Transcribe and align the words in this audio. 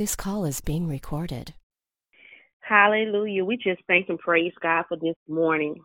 This 0.00 0.16
call 0.16 0.46
is 0.46 0.62
being 0.62 0.88
recorded. 0.88 1.52
Hallelujah. 2.60 3.44
We 3.44 3.58
just 3.58 3.82
thank 3.86 4.08
and 4.08 4.18
praise 4.18 4.54
God 4.62 4.86
for 4.88 4.96
this 4.96 5.14
morning. 5.28 5.76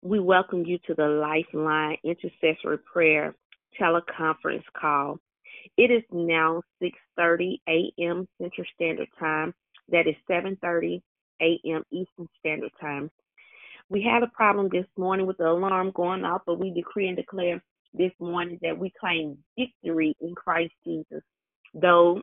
We 0.00 0.18
welcome 0.18 0.64
you 0.64 0.78
to 0.86 0.94
the 0.94 1.06
Lifeline 1.06 1.98
Intercessory 2.02 2.78
Prayer 2.90 3.34
teleconference 3.78 4.64
call. 4.80 5.18
It 5.76 5.90
is 5.90 6.04
now 6.10 6.62
6:30 6.82 7.58
a.m. 7.68 8.26
Central 8.40 8.66
Standard 8.74 9.08
Time. 9.18 9.52
That 9.90 10.06
is 10.06 10.16
7:30 10.26 11.02
a.m. 11.42 11.82
Eastern 11.90 12.28
Standard 12.38 12.72
Time. 12.80 13.10
We 13.90 14.02
had 14.10 14.22
a 14.22 14.28
problem 14.28 14.70
this 14.72 14.88
morning 14.96 15.26
with 15.26 15.36
the 15.36 15.48
alarm 15.48 15.90
going 15.94 16.24
off, 16.24 16.44
but 16.46 16.58
we 16.58 16.70
decree 16.70 17.08
and 17.08 17.16
declare 17.18 17.62
this 17.92 18.12
morning 18.18 18.58
that 18.62 18.78
we 18.78 18.90
claim 18.98 19.36
victory 19.58 20.16
in 20.22 20.34
Christ 20.34 20.72
Jesus. 20.82 21.22
Though 21.74 22.22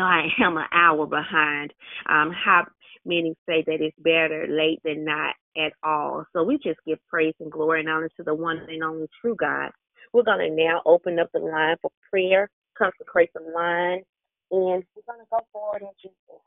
I 0.00 0.28
am 0.44 0.56
an 0.56 0.66
hour 0.72 1.06
behind. 1.06 1.72
Um, 2.08 2.32
how 2.32 2.66
many 3.04 3.34
say 3.48 3.64
that 3.66 3.80
it's 3.80 3.96
better 3.98 4.46
late 4.48 4.80
than 4.84 5.04
not 5.04 5.34
at 5.56 5.72
all? 5.84 6.24
So 6.32 6.44
we 6.44 6.58
just 6.58 6.80
give 6.86 6.98
praise 7.08 7.34
and 7.40 7.52
glory 7.52 7.80
and 7.80 7.88
honor 7.90 8.10
to 8.16 8.22
the 8.24 8.34
one 8.34 8.58
and 8.68 8.84
only 8.84 9.08
true 9.20 9.36
God. 9.36 9.70
We're 10.12 10.24
going 10.24 10.48
to 10.50 10.56
now 10.56 10.82
open 10.86 11.18
up 11.18 11.30
the 11.34 11.40
line 11.40 11.76
for 11.82 11.90
prayer, 12.10 12.48
consecrate 12.78 13.30
the 13.34 13.42
line, 13.54 14.02
and 14.50 14.84
we're 14.94 15.06
going 15.08 15.20
to 15.20 15.26
go 15.30 15.40
forward 15.52 15.82
in 15.82 15.88
Jesus. 16.02 16.42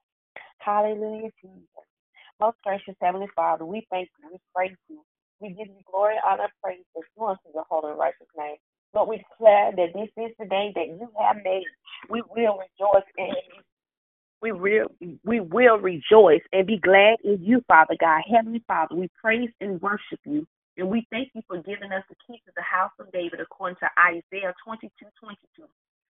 Hallelujah, 0.60 1.32
Jesus. 1.42 1.68
Most 2.42 2.58
gracious 2.64 2.96
Heavenly 3.02 3.28
Father, 3.36 3.66
we 3.66 3.88
thank 3.92 4.10
you, 4.22 4.30
we 4.32 4.40
praise 4.56 4.78
you. 4.90 5.02
We 5.42 5.50
give 5.50 5.68
you 5.68 5.82
glory, 5.92 6.16
honor, 6.26 6.50
praise, 6.64 6.84
and 6.96 7.04
unto 7.20 7.42
your 7.54 7.66
holy 7.70 7.92
and 7.92 8.00
righteous 8.00 8.28
name. 8.38 8.58
Lord, 8.94 9.10
we 9.10 9.18
declare 9.18 9.72
that 9.76 9.94
this 9.94 10.10
is 10.18 10.32
the 10.40 10.46
day 10.46 10.72
that 10.76 10.88
you 10.88 11.10
have 11.20 11.38
made. 11.44 11.66
We 12.10 12.22
will 12.36 12.60
rejoice 12.60 13.08
and 13.18 13.36
we 14.42 14.52
will 14.52 14.88
we 15.24 15.40
will 15.40 15.78
rejoice 15.78 16.42
and 16.54 16.68
be 16.68 16.78
glad 16.78 17.18
in 17.24 17.44
you, 17.44 17.62
Father 17.68 17.96
God. 18.00 18.22
Heavenly 18.30 18.64
Father, 18.68 18.96
we 18.96 19.10
praise 19.22 19.50
and 19.62 19.82
worship 19.82 20.20
you. 20.26 20.46
And 20.78 20.90
we 20.90 21.08
thank 21.10 21.30
you 21.34 21.42
for 21.48 21.58
giving 21.58 21.92
us 21.92 22.04
the 22.08 22.16
keys 22.26 22.42
to 22.46 22.54
the 22.56 22.62
house 22.62 22.94
of 23.00 23.12
David 23.12 23.42
according 23.42 23.78
to 23.82 23.90
Isaiah 23.98 24.54
22 24.64 24.90
22. 25.20 25.66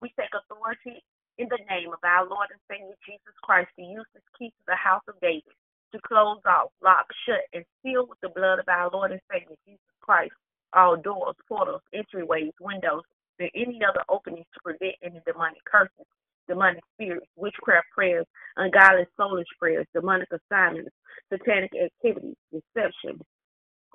We 0.01 0.13
take 0.17 0.29
authority 0.37 1.01
in 1.37 1.49
the 1.49 1.57
name 1.69 1.89
of 1.89 1.99
our 2.05 2.29
Lord 2.29 2.53
and 2.53 2.61
Savior 2.69 2.93
Jesus 3.05 3.33
Christ 3.41 3.69
to 3.77 3.81
use 3.81 4.05
this 4.13 4.23
key 4.37 4.49
to 4.49 4.63
the 4.67 4.77
house 4.77 5.03
of 5.09 5.15
David 5.19 5.57
to 5.93 5.99
close 6.05 6.39
off, 6.45 6.69
lock, 6.83 7.07
shut, 7.25 7.41
and 7.53 7.65
seal 7.81 8.05
with 8.07 8.21
the 8.21 8.29
blood 8.29 8.59
of 8.59 8.69
our 8.69 8.89
Lord 8.93 9.11
and 9.11 9.21
Savior 9.31 9.57
Jesus 9.65 9.91
Christ 9.99 10.33
all 10.73 10.97
doors, 10.97 11.35
portals, 11.47 11.81
entryways, 11.93 12.51
windows, 12.59 13.03
and 13.39 13.49
any 13.55 13.81
other 13.87 14.03
openings 14.09 14.45
to 14.53 14.59
prevent 14.63 14.95
any 15.03 15.21
demonic 15.25 15.63
curses, 15.65 16.05
demonic 16.47 16.83
spirits, 16.93 17.27
witchcraft 17.35 17.87
prayers, 17.93 18.25
ungodly 18.57 19.05
soulish 19.19 19.45
prayers, 19.59 19.87
demonic 19.93 20.29
assignments, 20.31 20.91
satanic 21.31 21.71
activities, 21.75 22.35
deception, 22.51 23.19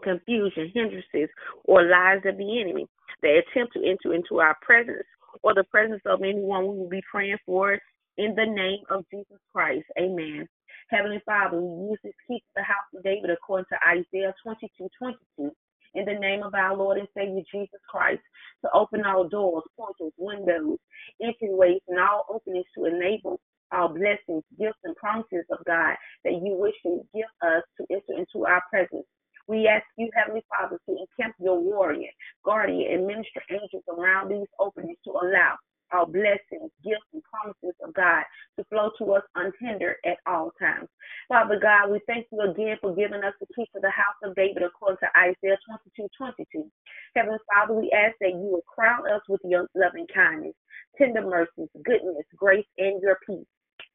confusion, 0.02 0.70
hindrances, 0.74 1.30
or 1.64 1.82
lies 1.84 2.20
of 2.24 2.36
the 2.36 2.60
enemy 2.60 2.86
that 3.22 3.42
attempt 3.42 3.72
to 3.74 3.84
enter 3.84 4.14
into 4.14 4.40
our 4.40 4.56
presence 4.62 5.06
or 5.42 5.54
the 5.54 5.64
presence 5.64 6.02
of 6.06 6.22
anyone 6.22 6.66
we 6.66 6.78
will 6.78 6.88
be 6.88 7.02
praying 7.10 7.38
for 7.44 7.78
in 8.18 8.34
the 8.34 8.46
name 8.46 8.82
of 8.90 9.04
Jesus 9.10 9.38
Christ. 9.52 9.84
Amen. 9.98 10.46
Heavenly 10.88 11.20
Father, 11.26 11.60
we 11.60 11.90
use 11.90 11.98
this 12.04 12.14
key 12.28 12.38
to 12.38 12.52
the 12.56 12.62
house 12.62 12.86
of 12.94 13.02
David 13.02 13.30
according 13.30 13.66
to 13.70 13.76
Isaiah 13.86 14.34
22 14.42 14.88
22 14.98 15.50
in 15.94 16.04
the 16.04 16.14
name 16.14 16.42
of 16.42 16.54
our 16.54 16.76
Lord 16.76 16.98
and 16.98 17.08
Savior 17.16 17.42
Jesus 17.52 17.80
Christ 17.90 18.22
to 18.64 18.70
open 18.72 19.04
all 19.04 19.28
doors, 19.28 19.64
portals, 19.76 20.12
windows, 20.18 20.78
entryways, 21.22 21.80
and 21.88 21.98
all 22.00 22.26
openings 22.30 22.66
to 22.76 22.86
enable 22.86 23.40
our 23.72 23.88
blessings, 23.88 24.44
gifts, 24.58 24.78
and 24.84 24.96
promises 24.96 25.44
of 25.50 25.64
God 25.66 25.96
that 26.24 26.32
you 26.32 26.56
wish 26.58 26.74
to 26.84 27.02
give 27.14 27.30
us 27.42 27.62
to 27.78 27.86
enter 27.90 28.18
into 28.20 28.46
our 28.46 28.62
presence. 28.70 29.06
We 29.48 29.68
ask 29.68 29.84
you, 29.98 30.10
Heavenly 30.14 30.44
Father, 30.50 30.78
to 30.88 30.92
encamp 30.96 31.36
your 31.40 31.60
warrior, 31.60 32.10
guardian, 32.44 32.92
and 32.92 33.06
minister 33.06 33.42
angels 33.50 33.84
around 33.88 34.30
these 34.30 34.48
openings 34.60 34.98
to 35.04 35.10
allow 35.12 35.56
our 35.92 36.06
blessings, 36.06 36.70
gifts, 36.84 37.06
and 37.14 37.22
promises 37.24 37.76
of 37.84 37.94
God 37.94 38.24
to 38.58 38.64
flow 38.66 38.90
to 38.98 39.14
us 39.14 39.22
unhindered 39.36 39.96
at 40.06 40.18
all 40.26 40.52
times. 40.60 40.88
Father 41.28 41.58
God, 41.58 41.90
we 41.90 41.98
thank 42.06 42.26
you 42.30 42.38
again 42.38 42.78
for 42.80 42.94
giving 42.94 43.24
us 43.26 43.34
the 43.40 43.50
key 43.50 43.66
to 43.74 43.80
the 43.82 43.90
house 43.90 44.14
of 44.22 44.36
David 44.36 44.62
according 44.62 45.02
to 45.02 45.10
Isaiah 45.18 45.58
22 45.66 46.06
22. 46.14 46.70
Heavenly 47.16 47.42
Father, 47.50 47.74
we 47.74 47.90
ask 47.90 48.14
that 48.22 48.30
you 48.30 48.46
will 48.46 48.62
crown 48.62 49.02
us 49.10 49.22
with 49.28 49.40
your 49.42 49.66
loving 49.74 50.06
kindness, 50.14 50.54
tender 50.96 51.26
mercies, 51.26 51.66
goodness, 51.82 52.22
grace, 52.36 52.66
and 52.78 53.02
your 53.02 53.18
peace. 53.26 53.46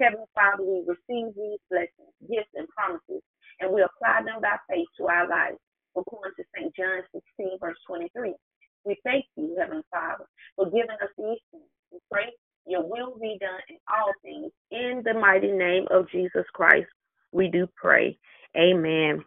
Heavenly 0.01 0.27
Father, 0.35 0.63
we 0.67 0.83
receive 0.83 1.31
these 1.31 1.63
blessings, 1.71 2.11
gifts, 2.27 2.51
and 2.55 2.67
promises, 2.75 3.23
and 3.63 3.71
we 3.71 3.79
apply 3.79 4.27
them 4.27 4.43
by 4.43 4.59
faith 4.67 4.91
to 4.99 5.07
our 5.07 5.29
lives. 5.29 5.57
According 5.95 6.35
to 6.35 6.43
St. 6.51 6.75
John 6.75 6.99
16, 7.15 7.59
verse 7.63 7.79
23. 7.87 8.35
We 8.83 8.97
thank 9.05 9.23
you, 9.37 9.55
Heavenly 9.55 9.87
Father, 9.87 10.27
for 10.55 10.65
giving 10.65 10.99
us 10.99 11.11
these 11.15 11.39
things. 11.51 11.71
We 11.95 11.99
pray 12.11 12.27
your 12.67 12.83
will 12.83 13.15
be 13.19 13.37
done 13.39 13.61
in 13.69 13.77
all 13.87 14.11
things. 14.21 14.51
In 14.71 15.01
the 15.05 15.13
mighty 15.13 15.51
name 15.51 15.87
of 15.91 16.09
Jesus 16.11 16.45
Christ, 16.53 16.87
we 17.31 17.49
do 17.49 17.67
pray. 17.75 18.17
Amen. 18.57 19.23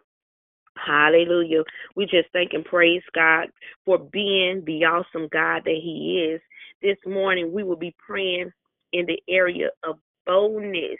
Hallelujah. 0.77 1.63
We 1.95 2.05
just 2.05 2.29
thank 2.33 2.53
and 2.53 2.65
praise 2.65 3.01
God 3.13 3.47
for 3.85 3.97
being 3.97 4.63
the 4.65 4.85
awesome 4.85 5.27
God 5.31 5.63
that 5.65 5.79
He 5.81 6.31
is. 6.31 6.41
This 6.81 6.97
morning, 7.05 7.53
we 7.53 7.63
will 7.63 7.77
be 7.77 7.95
praying 8.05 8.51
in 8.93 9.05
the 9.05 9.19
area 9.29 9.69
of 9.83 9.97
boldness. 10.25 10.99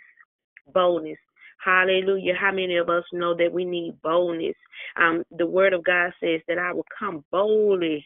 Boldness. 0.74 1.18
Hallelujah. 1.64 2.34
How 2.40 2.52
many 2.52 2.78
of 2.78 2.90
us 2.90 3.04
know 3.12 3.36
that 3.36 3.52
we 3.52 3.66
need 3.66 4.02
boldness? 4.02 4.56
Um, 4.98 5.24
the 5.32 5.46
Word 5.46 5.74
of 5.74 5.84
God 5.84 6.12
says 6.20 6.42
that 6.48 6.58
I 6.58 6.72
will 6.74 6.86
come 6.98 7.24
boldly 7.32 8.06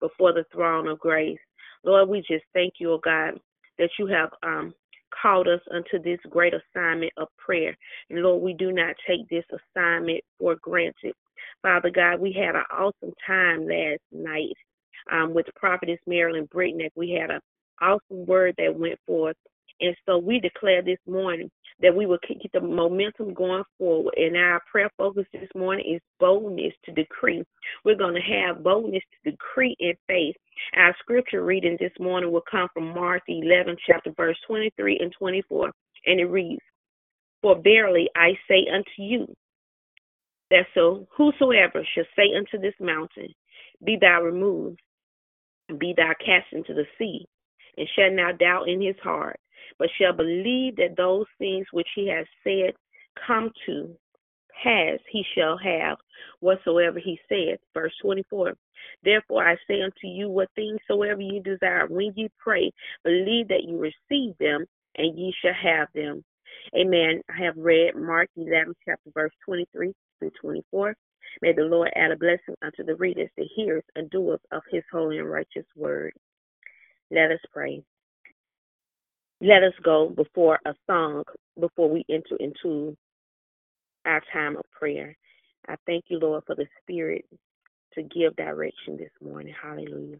before 0.00 0.32
the 0.32 0.44
throne 0.52 0.88
of 0.88 0.98
grace. 0.98 1.38
Lord, 1.84 2.08
we 2.08 2.18
just 2.20 2.44
thank 2.52 2.74
you, 2.78 2.92
oh 2.92 3.00
God, 3.02 3.38
that 3.78 3.90
you 3.98 4.06
have 4.06 4.30
um, 4.42 4.74
called 5.20 5.48
us 5.48 5.60
unto 5.72 6.02
this 6.02 6.18
great 6.30 6.54
assignment 6.54 7.12
of 7.16 7.28
prayer. 7.38 7.76
And 8.10 8.22
Lord, 8.22 8.42
we 8.42 8.54
do 8.54 8.72
not 8.72 8.94
take 9.06 9.28
this 9.28 9.44
assignment 9.50 10.22
for 10.38 10.56
granted. 10.56 11.14
Father 11.62 11.90
God, 11.90 12.20
we 12.20 12.32
had 12.32 12.54
an 12.54 12.64
awesome 12.70 13.12
time 13.26 13.66
last 13.66 14.00
night 14.12 14.56
um, 15.12 15.34
with 15.34 15.46
Prophetess 15.56 15.98
Marilyn 16.06 16.48
Brickneck. 16.54 16.90
We 16.94 17.10
had 17.10 17.30
an 17.30 17.40
awesome 17.80 18.26
word 18.26 18.54
that 18.58 18.78
went 18.78 18.98
forth. 19.06 19.36
And 19.80 19.96
so 20.06 20.18
we 20.18 20.40
declare 20.40 20.82
this 20.82 20.98
morning 21.06 21.50
that 21.80 21.94
we 21.94 22.06
will 22.06 22.18
keep 22.26 22.50
the 22.52 22.60
momentum 22.60 23.34
going 23.34 23.64
forward. 23.78 24.14
And 24.16 24.36
our 24.36 24.62
prayer 24.70 24.90
focus 24.96 25.26
this 25.32 25.48
morning 25.54 25.94
is 25.94 26.00
boldness 26.18 26.72
to 26.84 26.92
decree. 26.92 27.44
We're 27.84 27.96
going 27.96 28.14
to 28.14 28.20
have 28.20 28.64
boldness 28.64 29.02
to 29.24 29.30
decree 29.30 29.76
in 29.78 29.94
faith. 30.06 30.36
Our 30.76 30.94
scripture 31.00 31.44
reading 31.44 31.76
this 31.78 31.92
morning 32.00 32.32
will 32.32 32.44
come 32.50 32.68
from 32.72 32.94
Mark 32.94 33.22
11, 33.28 33.76
chapter 33.86 34.10
verse 34.16 34.38
23 34.46 34.98
and 35.00 35.12
24. 35.18 35.70
And 36.06 36.20
it 36.20 36.26
reads, 36.26 36.62
For 37.42 37.60
verily 37.62 38.08
I 38.16 38.32
say 38.48 38.66
unto 38.72 39.02
you, 39.02 39.26
that 40.50 40.66
so 40.74 41.06
whosoever 41.16 41.84
shall 41.94 42.04
say 42.16 42.34
unto 42.36 42.58
this 42.58 42.74
mountain, 42.80 43.28
Be 43.84 43.98
thou 44.00 44.22
removed, 44.22 44.80
be 45.78 45.92
thou 45.96 46.12
cast 46.24 46.46
into 46.52 46.72
the 46.72 46.84
sea, 46.98 47.26
and 47.76 47.88
shall 47.96 48.10
not 48.10 48.38
doubt 48.38 48.68
in 48.68 48.80
his 48.80 48.96
heart, 49.02 49.38
but 49.78 49.88
shall 50.00 50.12
believe 50.12 50.76
that 50.76 50.96
those 50.96 51.26
things 51.38 51.66
which 51.72 51.88
he 51.94 52.08
has 52.08 52.26
said 52.44 52.74
come 53.26 53.50
to 53.66 53.96
pass, 54.62 54.98
he 55.10 55.24
shall 55.36 55.58
have 55.58 55.98
whatsoever 56.40 56.98
he 56.98 57.18
saith. 57.28 57.60
Verse 57.74 57.92
24. 58.02 58.54
Therefore 59.02 59.46
I 59.46 59.56
say 59.68 59.82
unto 59.82 60.06
you, 60.06 60.28
what 60.28 60.48
things 60.54 60.78
soever 60.86 61.20
ye 61.20 61.40
desire, 61.40 61.86
when 61.88 62.12
ye 62.16 62.28
pray, 62.38 62.70
believe 63.04 63.48
that 63.48 63.64
you 63.64 63.78
receive 63.78 64.36
them, 64.38 64.64
and 64.96 65.18
ye 65.18 65.34
shall 65.42 65.54
have 65.54 65.88
them. 65.94 66.24
Amen. 66.74 67.20
I 67.28 67.44
have 67.44 67.56
read 67.56 67.94
Mark 67.94 68.28
11, 68.36 68.74
chapter 68.84 69.10
verse 69.14 69.32
23 69.44 69.92
through 70.18 70.30
24. 70.40 70.94
May 71.42 71.52
the 71.52 71.62
Lord 71.62 71.90
add 71.94 72.12
a 72.12 72.16
blessing 72.16 72.54
unto 72.62 72.82
the 72.82 72.96
readers, 72.96 73.28
the 73.36 73.44
hearers, 73.54 73.84
and 73.94 74.08
doers 74.10 74.40
of 74.52 74.62
his 74.70 74.82
holy 74.90 75.18
and 75.18 75.30
righteous 75.30 75.66
word. 75.76 76.12
Let 77.10 77.30
us 77.30 77.40
pray 77.52 77.82
let 79.40 79.62
us 79.62 79.72
go 79.82 80.08
before 80.08 80.58
a 80.64 80.74
song 80.86 81.24
before 81.60 81.90
we 81.90 82.04
enter 82.10 82.36
into 82.40 82.96
our 84.06 84.22
time 84.32 84.56
of 84.56 84.64
prayer. 84.70 85.16
I 85.68 85.76
thank 85.86 86.04
you, 86.08 86.18
Lord, 86.18 86.44
for 86.46 86.54
the 86.54 86.66
Spirit 86.82 87.24
to 87.94 88.02
give 88.02 88.36
direction 88.36 88.96
this 88.96 89.10
morning. 89.22 89.54
Hallelujah. 89.60 90.18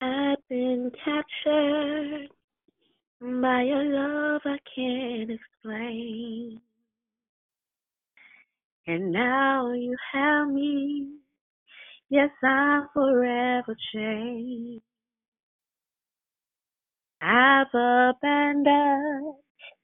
I've 0.00 0.48
been 0.48 0.90
captured 1.04 2.28
by 3.20 3.62
a 3.62 3.82
love 3.84 4.40
I 4.44 4.58
can't 4.74 5.30
explain. 5.30 6.60
And 8.86 9.12
now 9.12 9.72
you 9.72 9.96
have 10.12 10.48
me. 10.48 11.21
Yes, 12.12 12.30
I'm 12.44 12.88
forever 12.94 13.76
changed. 13.94 14.84
I've 17.22 17.68
abandoned 17.74 19.36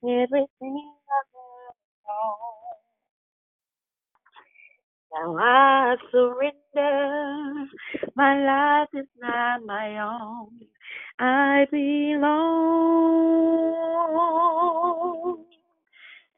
everything 0.05 0.93
I've 1.11 1.35
ever 1.37 1.75
known. 2.07 2.77
Now 5.15 5.39
I 5.45 5.97
surrender. 6.13 7.67
My 8.17 8.35
life 8.45 8.91
is 8.95 9.09
not 9.21 9.65
my 9.67 9.99
own. 10.01 10.61
I 11.19 11.67
belong 11.71 12.27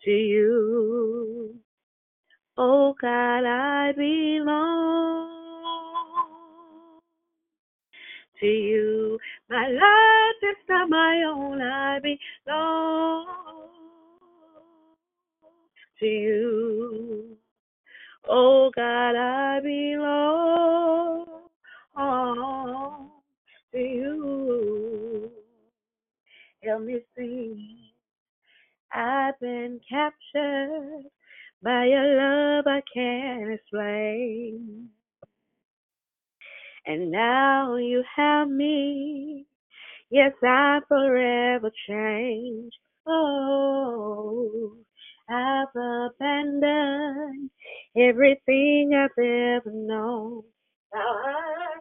to 0.04 0.10
you. 0.12 1.56
Oh 2.58 2.94
God, 3.00 3.44
I 3.46 3.92
belong 3.96 5.29
to 8.40 8.46
you. 8.46 9.18
My 9.48 9.68
life 9.68 10.42
is 10.50 10.56
not 10.68 10.88
my 10.88 11.22
own. 11.28 11.60
I 11.60 12.00
belong 12.00 13.26
to 16.00 16.06
you. 16.06 17.36
Oh 18.28 18.70
God, 18.74 19.16
I 19.16 19.60
belong 19.60 21.26
to 23.72 23.78
you. 23.78 25.30
Help 26.62 26.82
me 26.82 27.00
sing. 27.16 27.78
I've 28.92 29.38
been 29.40 29.80
captured 29.88 31.04
by 31.62 31.86
your 31.86 32.16
love 32.16 32.66
I 32.66 32.82
can't 32.92 33.52
explain. 33.52 34.90
And 36.90 37.12
now 37.12 37.76
you 37.76 38.02
have 38.16 38.48
me. 38.48 39.46
Yes, 40.10 40.32
I'm 40.42 40.82
forever 40.88 41.70
changed. 41.88 42.74
Oh, 43.06 44.72
I've 45.28 45.68
abandoned 45.76 47.50
everything 47.96 48.90
I've 48.92 49.16
ever 49.16 49.70
known. 49.72 50.42
Now 50.92 51.00
I 51.00 51.78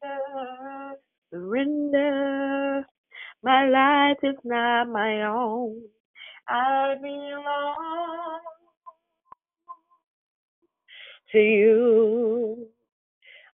surrender, 0.00 0.96
surrender. 1.30 2.86
My 3.42 3.68
life 3.68 4.18
is 4.22 4.40
not 4.44 4.88
my 4.88 5.24
own. 5.24 5.82
I 6.48 6.94
belong 7.02 8.40
to 11.32 11.38
you. 11.38 12.68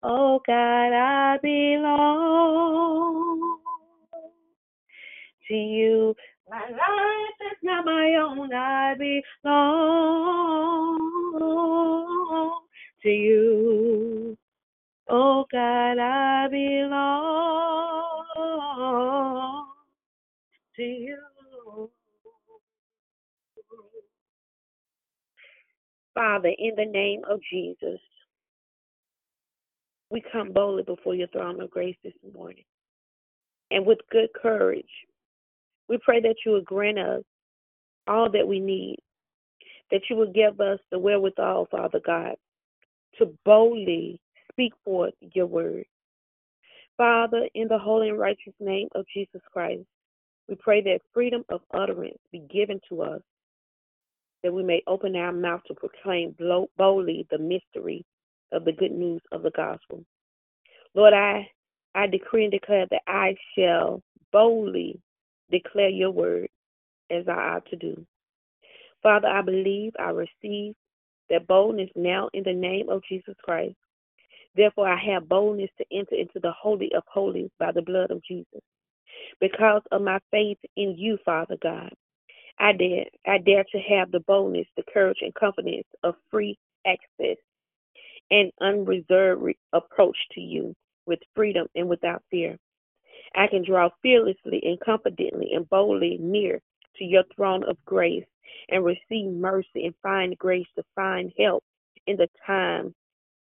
Oh 0.04 0.40
God, 0.46 0.92
I 0.94 1.38
belong 1.42 2.00
to 5.48 5.54
you. 5.54 6.14
My 6.50 6.60
life 6.60 7.52
is 7.52 7.58
not 7.62 7.84
my 7.86 8.16
own. 8.22 8.54
I 8.54 8.94
belong 9.44 11.00
to 13.02 13.10
you. 13.10 14.38
Oh 15.08 15.46
God, 15.52 15.98
I 15.98 16.48
belong 16.50 17.26
to 20.76 20.82
you. 20.82 21.18
Father, 26.14 26.52
in 26.58 26.74
the 26.76 26.86
name 26.86 27.22
of 27.30 27.40
Jesus, 27.52 28.00
we 30.10 30.22
come 30.32 30.52
boldly 30.52 30.82
before 30.82 31.14
your 31.14 31.28
throne 31.28 31.60
of 31.60 31.70
grace 31.70 31.96
this 32.04 32.12
morning. 32.34 32.64
And 33.70 33.84
with 33.84 33.98
good 34.10 34.28
courage, 34.40 34.84
we 35.88 35.98
pray 35.98 36.20
that 36.20 36.36
you 36.44 36.52
will 36.52 36.62
grant 36.62 36.98
us 36.98 37.22
all 38.06 38.30
that 38.30 38.46
we 38.46 38.60
need, 38.60 38.98
that 39.90 40.02
you 40.08 40.16
will 40.16 40.32
give 40.32 40.60
us 40.60 40.78
the 40.90 40.98
wherewithal, 40.98 41.68
Father 41.70 42.00
God, 42.04 42.36
to 43.18 43.34
boldly 43.44 44.20
speak 44.52 44.72
forth 44.84 45.14
your 45.20 45.46
word. 45.46 45.84
Father, 46.96 47.48
in 47.54 47.66
the 47.68 47.78
holy 47.78 48.08
and 48.10 48.18
righteous 48.18 48.54
name 48.60 48.88
of 48.94 49.04
Jesus 49.12 49.40
Christ, 49.52 49.82
we 50.48 50.54
pray 50.56 50.80
that 50.82 51.00
freedom 51.12 51.44
of 51.48 51.62
utterance 51.72 52.18
be 52.30 52.40
given 52.52 52.78
to 52.88 53.02
us, 53.02 53.22
that 54.42 54.52
we 54.52 54.62
may 54.62 54.82
open 54.86 55.16
our 55.16 55.32
mouth 55.32 55.62
to 55.66 55.74
proclaim 55.74 56.36
boldly 56.76 57.26
the 57.30 57.38
mystery 57.38 58.04
of 58.54 58.64
the 58.64 58.72
good 58.72 58.92
news 58.92 59.20
of 59.32 59.42
the 59.42 59.50
gospel. 59.50 60.04
Lord, 60.94 61.12
I, 61.12 61.48
I 61.94 62.06
decree 62.06 62.44
and 62.44 62.52
declare 62.52 62.86
that 62.90 63.02
I 63.06 63.34
shall 63.56 64.02
boldly 64.32 65.00
declare 65.50 65.88
your 65.88 66.10
word 66.10 66.48
as 67.10 67.24
I 67.28 67.32
ought 67.32 67.66
to 67.66 67.76
do. 67.76 68.06
Father, 69.02 69.28
I 69.28 69.42
believe 69.42 69.92
I 69.98 70.10
receive 70.10 70.74
that 71.30 71.46
boldness 71.46 71.90
now 71.94 72.28
in 72.32 72.44
the 72.44 72.52
name 72.52 72.88
of 72.88 73.02
Jesus 73.08 73.34
Christ. 73.42 73.76
Therefore, 74.56 74.88
I 74.88 74.98
have 75.12 75.28
boldness 75.28 75.70
to 75.78 75.84
enter 75.92 76.14
into 76.14 76.38
the 76.40 76.52
Holy 76.52 76.90
of 76.96 77.02
Holies 77.12 77.50
by 77.58 77.72
the 77.72 77.82
blood 77.82 78.10
of 78.10 78.22
Jesus. 78.22 78.62
Because 79.40 79.82
of 79.90 80.02
my 80.02 80.18
faith 80.30 80.58
in 80.76 80.94
you, 80.96 81.18
Father 81.24 81.56
God, 81.60 81.90
I 82.58 82.72
dare, 82.72 83.06
I 83.26 83.38
dare 83.38 83.64
to 83.72 83.78
have 83.80 84.12
the 84.12 84.20
boldness, 84.20 84.66
the 84.76 84.84
courage, 84.92 85.18
and 85.22 85.34
confidence 85.34 85.86
of 86.04 86.14
free 86.30 86.56
access 86.86 87.36
and 88.34 88.50
unreserved 88.60 89.54
approach 89.72 90.16
to 90.32 90.40
you 90.40 90.74
with 91.06 91.20
freedom 91.36 91.68
and 91.76 91.88
without 91.88 92.20
fear. 92.32 92.56
I 93.36 93.46
can 93.46 93.64
draw 93.64 93.90
fearlessly 94.02 94.60
and 94.64 94.78
confidently 94.80 95.52
and 95.54 95.68
boldly 95.68 96.18
near 96.20 96.60
to 96.96 97.04
your 97.04 97.22
throne 97.36 97.62
of 97.64 97.76
grace 97.84 98.24
and 98.68 98.84
receive 98.84 99.30
mercy 99.30 99.86
and 99.86 99.94
find 100.02 100.36
grace 100.36 100.66
to 100.76 100.82
find 100.96 101.32
help 101.38 101.62
in 102.08 102.16
the 102.16 102.28
time 102.44 102.92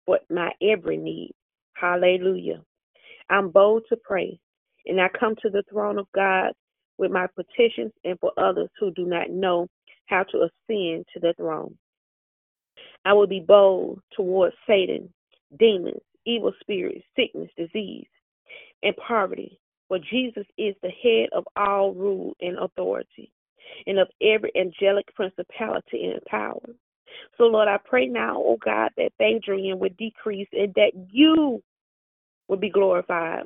for 0.06 0.18
my 0.30 0.50
every 0.62 0.96
need. 0.96 1.32
Hallelujah. 1.74 2.62
I'm 3.28 3.50
bold 3.50 3.82
to 3.90 3.96
pray, 4.02 4.38
and 4.86 5.00
I 5.00 5.08
come 5.08 5.34
to 5.42 5.50
the 5.50 5.62
throne 5.70 5.98
of 5.98 6.06
God 6.14 6.52
with 6.96 7.10
my 7.10 7.26
petitions 7.36 7.92
and 8.04 8.18
for 8.18 8.32
others 8.38 8.70
who 8.78 8.92
do 8.92 9.04
not 9.04 9.30
know 9.30 9.66
how 10.06 10.22
to 10.24 10.38
ascend 10.38 11.04
to 11.12 11.20
the 11.20 11.34
throne. 11.36 11.76
I 13.04 13.12
will 13.12 13.26
be 13.26 13.40
bold 13.40 14.00
towards 14.14 14.54
Satan, 14.66 15.12
demons, 15.58 16.00
evil 16.26 16.52
spirits, 16.60 17.04
sickness, 17.16 17.50
disease, 17.56 18.06
and 18.82 18.94
poverty, 18.96 19.58
for 19.88 19.98
Jesus 19.98 20.46
is 20.58 20.74
the 20.82 20.90
head 21.02 21.28
of 21.32 21.44
all 21.56 21.92
rule 21.92 22.34
and 22.40 22.58
authority, 22.58 23.32
and 23.86 23.98
of 23.98 24.08
every 24.22 24.52
angelic 24.56 25.12
principality 25.14 26.06
and 26.12 26.24
power. 26.26 26.60
So, 27.38 27.44
Lord, 27.44 27.68
I 27.68 27.78
pray 27.78 28.06
now, 28.06 28.36
oh 28.36 28.58
God, 28.62 28.90
that 28.96 29.12
Adrian 29.20 29.78
would 29.78 29.96
decrease 29.96 30.48
and 30.52 30.72
that 30.74 30.92
you 31.10 31.62
would 32.48 32.60
be 32.60 32.70
glorified, 32.70 33.44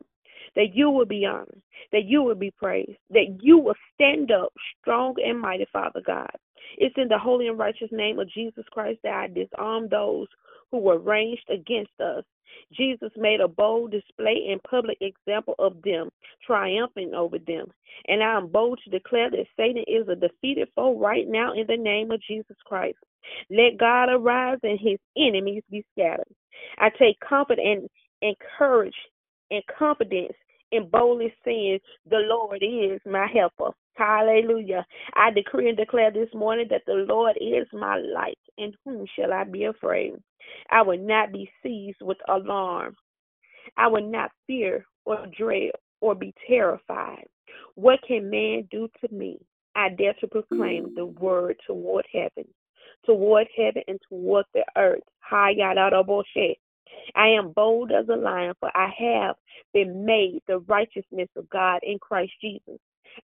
that 0.57 0.75
you 0.75 0.91
would 0.91 1.09
be 1.09 1.27
honored, 1.27 1.61
that 1.93 2.05
you 2.05 2.23
would 2.23 2.39
be 2.39 2.51
praised, 2.51 2.99
that 3.11 3.39
you 3.41 3.59
will 3.59 3.75
stand 3.95 4.31
up 4.31 4.53
strong 4.81 5.15
and 5.25 5.41
mighty, 5.41 5.67
Father 5.73 6.01
God. 6.07 6.31
It's 6.79 6.95
in 6.99 7.09
the 7.09 7.19
holy 7.19 7.49
and 7.49 7.59
righteous 7.59 7.91
name 7.93 8.19
of 8.19 8.31
Jesus 8.31 8.65
Christ 8.71 9.01
that 9.03 9.13
I 9.15 9.29
disarm 9.29 9.89
those 9.89 10.29
who 10.71 10.79
were 10.79 10.99
ranged 10.99 11.49
against 11.51 11.93
us. 12.01 12.25
Jesus 12.73 13.11
made 13.17 13.41
a 13.41 13.49
bold 13.49 13.91
display 13.91 14.49
and 14.51 14.63
public 14.63 14.99
example 15.01 15.55
of 15.59 15.81
them, 15.83 16.11
triumphing 16.47 17.15
over 17.15 17.39
them. 17.39 17.67
And 18.09 18.23
I 18.23 18.37
am 18.37 18.49
bold 18.49 18.81
to 18.85 18.91
declare 18.91 19.31
that 19.31 19.47
Satan 19.57 19.85
is 19.87 20.09
a 20.09 20.17
defeated 20.17 20.69
foe 20.75 20.99
right 20.99 21.27
now 21.29 21.53
in 21.55 21.67
the 21.67 21.77
name 21.77 22.11
of 22.11 22.23
Jesus 22.23 22.57
Christ. 22.65 22.99
Let 23.51 23.79
God 23.79 24.09
arise 24.11 24.59
and 24.63 24.79
his 24.81 24.99
enemies 25.17 25.63
be 25.71 25.85
scattered. 25.93 26.29
I 26.79 26.91
take 26.91 27.19
comfort 27.21 27.59
and 27.59 27.89
encourage 28.23 28.95
and 29.51 29.63
confidence 29.79 30.35
in 30.73 30.89
boldly 30.89 31.33
saying, 31.45 31.79
The 32.11 32.23
Lord 32.29 32.63
is 32.63 33.01
my 33.07 33.27
helper. 33.33 33.75
Hallelujah. 33.95 34.85
I 35.15 35.31
decree 35.31 35.69
and 35.69 35.77
declare 35.77 36.11
this 36.11 36.29
morning 36.35 36.67
that 36.71 36.83
the 36.87 37.07
Lord 37.09 37.37
is 37.41 37.67
my 37.73 37.97
light, 37.97 38.39
and 38.59 38.75
whom 38.85 39.07
shall 39.15 39.33
I 39.33 39.45
be 39.45 39.65
afraid? 39.65 40.15
I 40.71 40.83
will 40.83 40.99
not 40.99 41.33
be 41.33 41.51
seized 41.63 42.03
with 42.03 42.19
alarm. 42.29 42.97
I 43.77 43.87
will 43.87 44.09
not 44.09 44.33
fear 44.47 44.85
or 45.05 45.27
dread 45.37 45.73
or 46.01 46.15
be 46.15 46.35
terrified. 46.47 47.25
What 47.77 48.01
can 48.07 48.31
man 48.31 48.69
do 48.71 48.89
to 49.01 49.15
me? 49.15 49.39
I 49.77 49.91
dare 49.91 50.15
to 50.21 50.29
proclaim 50.29 50.95
the 50.95 51.07
word 51.07 51.57
toward 51.67 52.07
heaven, 52.13 52.49
toward 53.07 53.49
heaven 53.57 53.83
and 53.89 53.99
toward 54.09 54.45
the 54.55 54.65
earth. 54.77 55.03
Hi 55.21 55.55
Yadoboshe, 55.55 56.55
I 57.15 57.29
am 57.29 57.53
bold 57.53 57.91
as 57.91 58.09
a 58.09 58.17
lion, 58.17 58.55
for 58.61 58.71
I 58.77 58.93
have 58.99 59.37
been 59.73 60.05
made 60.05 60.41
the 60.47 60.59
righteousness 60.61 61.29
of 61.37 61.49
God 61.51 61.81
in 61.83 61.99
Christ 61.99 62.33
Jesus. 62.41 62.79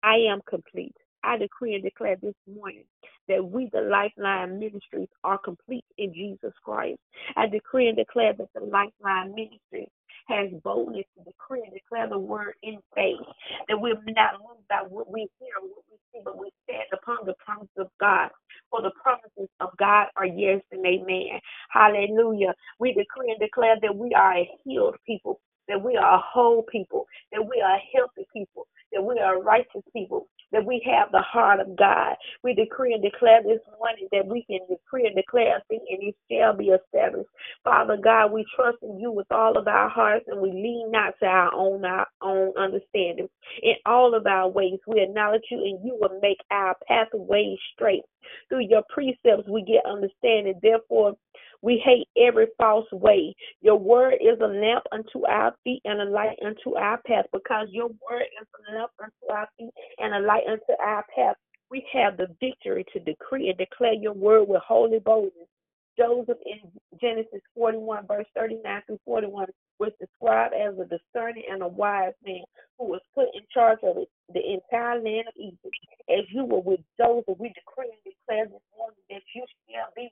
I 0.03 0.17
am 0.31 0.41
complete. 0.49 0.95
I 1.25 1.37
decree 1.39 1.75
and 1.75 1.85
declare 1.85 2.17
this 2.23 2.35
morning 2.53 2.85
that 3.29 3.45
we, 3.45 3.69
the 3.73 3.83
Lifeline 3.83 4.59
Ministries, 4.61 5.09
are 5.25 5.39
complete 5.39 5.85
in 5.99 6.15
Jesus 6.15 6.53
Christ. 6.65 7.01
I 7.37 7.47
decree 7.49 7.89
and 7.89 7.97
declare 7.97 8.33
that 8.35 8.49
the 8.55 8.61
Lifeline 8.63 9.35
Ministry 9.35 9.89
has 10.29 10.51
boldness 10.65 11.07
to 11.19 11.25
decree 11.25 11.63
and 11.65 11.75
declare 11.75 12.09
the 12.09 12.19
word 12.19 12.55
in 12.63 12.79
faith, 12.95 13.21
that 13.69 13.81
we're 13.81 13.95
not 14.09 14.41
moved 14.41 14.69
by 14.69 14.83
what 14.89 15.11
we 15.13 15.29
hear, 15.41 15.55
what 15.63 15.85
we 15.91 15.99
see, 16.13 16.21
but 16.25 16.39
we 16.39 16.51
stand 16.65 16.85
upon 16.93 17.19
the 17.27 17.35
promises 17.45 17.71
of 17.79 17.89
God. 18.01 18.31
For 18.71 18.83
the 18.83 18.93
promises 19.03 19.51
of 19.61 19.71
God 19.79 20.09
are 20.17 20.27
yes 20.27 20.63
and 20.73 20.87
amen. 20.87 21.41
Hallelujah. 21.71 22.55
We 22.81 22.91
decree 22.95 23.31
and 23.31 23.41
declare 23.41 23.77
that 23.83 23.97
we 23.97 24.15
are 24.15 24.37
a 24.39 24.51
healed 24.65 24.97
people, 25.07 25.41
that 25.69 25.83
we 25.83 25.97
are 25.97 26.17
a 26.17 26.23
whole 26.23 26.65
people, 26.65 27.07
that 27.33 27.43
we 27.43 27.63
are 27.63 27.77
a 27.77 27.83
healthy 27.97 28.27
people, 28.33 28.67
that 28.97 29.05
we 29.05 29.21
are 29.21 29.43
righteous 29.43 29.85
people, 29.93 30.29
that 30.53 30.67
we 30.67 30.83
have 30.87 31.13
the 31.13 31.23
heart 31.23 31.61
of 31.61 31.77
God. 31.77 32.17
We 32.45 32.55
decree 32.55 32.95
and 32.95 33.05
declare 33.05 33.43
this 33.45 33.61
morning 33.79 34.09
that 34.13 34.27
we 34.27 34.45
can 34.51 34.61
decree 34.71 35.07
and 35.07 35.17
declare 35.17 35.59
a 35.59 35.63
thing 35.69 35.81
and 35.91 36.03
it 36.03 36.17
shall 36.33 36.57
be 36.57 36.71
established. 36.71 37.31
Father 37.65 37.99
God, 38.03 38.33
we 38.33 38.47
trust 38.57 38.79
in 38.83 39.01
you 39.01 39.13
with 39.13 39.31
all 39.33 39.59
of 39.59 39.69
our 39.69 39.91
hearts 39.91 40.27
and 40.29 40.41
we 40.41 40.53
lean 40.53 40.91
not 40.93 41.15
to 41.21 41.27
our 41.27 41.55
own 41.55 41.85
our 41.85 42.09
own 42.23 42.55
understanding. 42.59 43.29
In 43.63 43.75
all 43.87 44.17
of 44.17 44.27
our 44.27 44.49
ways, 44.49 44.81
we 44.89 45.03
acknowledge 45.03 45.45
you 45.51 45.59
and 45.59 45.85
you 45.87 45.99
will 46.01 46.19
make 46.23 46.39
our 46.51 46.77
pathways 46.89 47.59
straight. 47.75 48.05
Through 48.51 48.69
your 48.71 48.85
precepts, 48.91 49.49
we 49.49 49.63
get 49.65 49.87
understanding. 49.87 50.59
Therefore, 50.63 51.15
we 51.63 51.83
hate 51.85 52.09
every 52.17 52.47
false 52.59 52.91
way. 52.93 53.35
Your 53.61 53.79
word 53.79 54.15
is 54.15 54.39
a 54.41 54.47
lamp 54.47 54.85
unto 54.93 55.27
our 55.27 55.55
feet 55.65 55.83
and 55.85 56.01
a 56.01 56.05
light 56.05 56.39
unto 56.45 56.77
our 56.77 56.99
path 57.07 57.27
because 57.33 57.69
your 57.71 57.89
word 57.89 58.27
is 58.41 58.49
a 58.71 58.75
lamp 58.75 58.91
unto 59.03 59.33
our 59.33 59.49
feet 59.59 59.73
and 59.99 60.15
a 60.15 60.27
light 60.27 60.45
unto 60.49 60.73
our 60.83 61.05
path. 61.15 61.37
We 61.71 61.85
have 61.93 62.17
the 62.17 62.29
victory 62.41 62.85
to 62.93 63.01
decree 63.01 63.49
and 63.49 63.59
declare 63.59 63.95
your 63.95 64.13
word 64.13 64.49
with 64.49 64.63
holy 64.67 64.99
boldness. 65.01 65.49
Joseph 65.99 66.39
in 66.45 66.61
Genesis 67.01 67.41
41, 67.55 68.07
verse 68.07 68.27
39 68.37 68.83
through 68.87 69.01
41, 69.05 69.47
was 69.79 69.93
described 69.99 70.55
as 70.55 70.75
a 70.79 70.85
discerning 70.85 71.45
and 71.51 71.63
a 71.63 71.69
wise 71.69 72.13
man 72.25 72.45
who 72.79 72.87
was 72.87 73.01
put 73.15 73.29
in 73.35 73.43
charge 73.53 73.79
of 73.83 73.97
the 74.33 74.41
entire 74.53 75.01
land 75.01 75.29
of 75.29 75.35
Egypt. 75.37 75.77
As 76.09 76.25
you 76.33 76.45
were 76.45 76.61
with 76.61 76.81
Joseph, 76.99 77.39
we 77.39 77.49
decree 77.49 77.91
and 77.91 78.05
declare 78.05 78.45
this 78.45 78.63
morning 78.77 79.05
that 79.11 79.23
you 79.35 79.45
shall 79.69 79.89
be. 79.97 80.11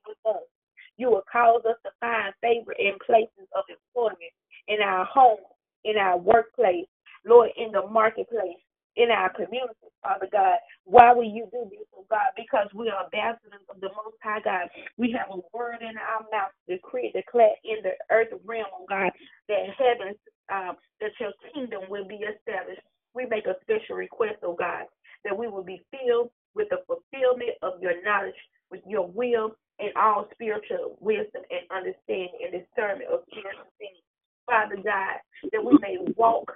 You 0.99 1.11
will 1.11 1.25
cause 1.31 1.63
us 1.69 1.77
to 1.85 1.91
find 2.01 2.35
favor 2.43 2.73
in 2.79 2.95
places 3.05 3.49
of 3.57 3.65
employment, 3.69 4.35
in 4.69 4.81
our 4.83 5.05
home, 5.07 5.41
in 5.85 5.97
our 5.97 6.19
workplace, 6.19 6.87
Lord, 7.27 7.51
in 7.57 7.73
the 7.73 7.87
marketplace, 7.89 8.61
in 8.97 9.11
our 9.11 9.31
communities, 9.35 9.93
Father 10.03 10.29
God. 10.33 10.59
Why 10.85 11.13
will 11.13 11.25
you 11.29 11.49
do 11.53 11.69
this, 11.71 11.87
oh 11.97 12.07
God? 12.11 12.31
Because 12.37 12.69
we 12.75 12.91
are 12.91 13.05
ambassadors 13.05 13.65
of 13.71 13.81
the 13.81 13.89
Most 13.89 14.17
High 14.23 14.41
God. 14.45 14.69
We 14.99 15.13
have 15.19 15.29
a 15.33 15.41
word 15.57 15.83
in 15.83 15.97
our 15.99 16.23
mouth 16.33 16.53
to 16.69 16.77
decree, 16.77 17.13
declare 17.15 17.57
in 17.65 17.79
the 17.83 17.93
earth 18.11 18.29
realm, 18.45 18.67
oh 18.75 18.87
God, 18.89 19.13
that 19.49 19.65
heaven, 19.79 20.15
um, 20.53 20.77
that 21.01 21.13
your 21.21 21.33
kingdom 21.55 21.83
will 21.91 22.07
be 22.09 22.21
established. 22.23 22.83
We 23.15 23.27
make 23.27 23.47
a 23.47 23.57
special 23.63 23.97
request, 23.97 24.37
oh 24.45 24.57
God, 24.59 24.85
that 25.25 25.37
we 25.37 25.49
will 25.49 25.65
be 25.65 25.83
filled 25.91 26.31
with 26.55 26.69
the 26.71 26.79
fulfillment 26.87 27.57
of 27.63 27.83
your 27.83 28.03
knowledge, 28.05 28.37
with 28.71 28.83
your 28.87 29.09
will, 29.09 29.57
and 29.81 29.91
all 29.97 30.29
spiritual 30.45 31.01
wisdom 31.01 31.41
and 31.49 31.65
understanding 31.73 32.37
and 32.45 32.53
discernment 32.53 33.09
of 33.09 33.25
spiritual 33.33 33.73
things. 33.81 33.97
Father 34.45 34.77
God, 34.77 35.17
that 35.57 35.65
we 35.65 35.73
may 35.81 35.97
walk 36.21 36.53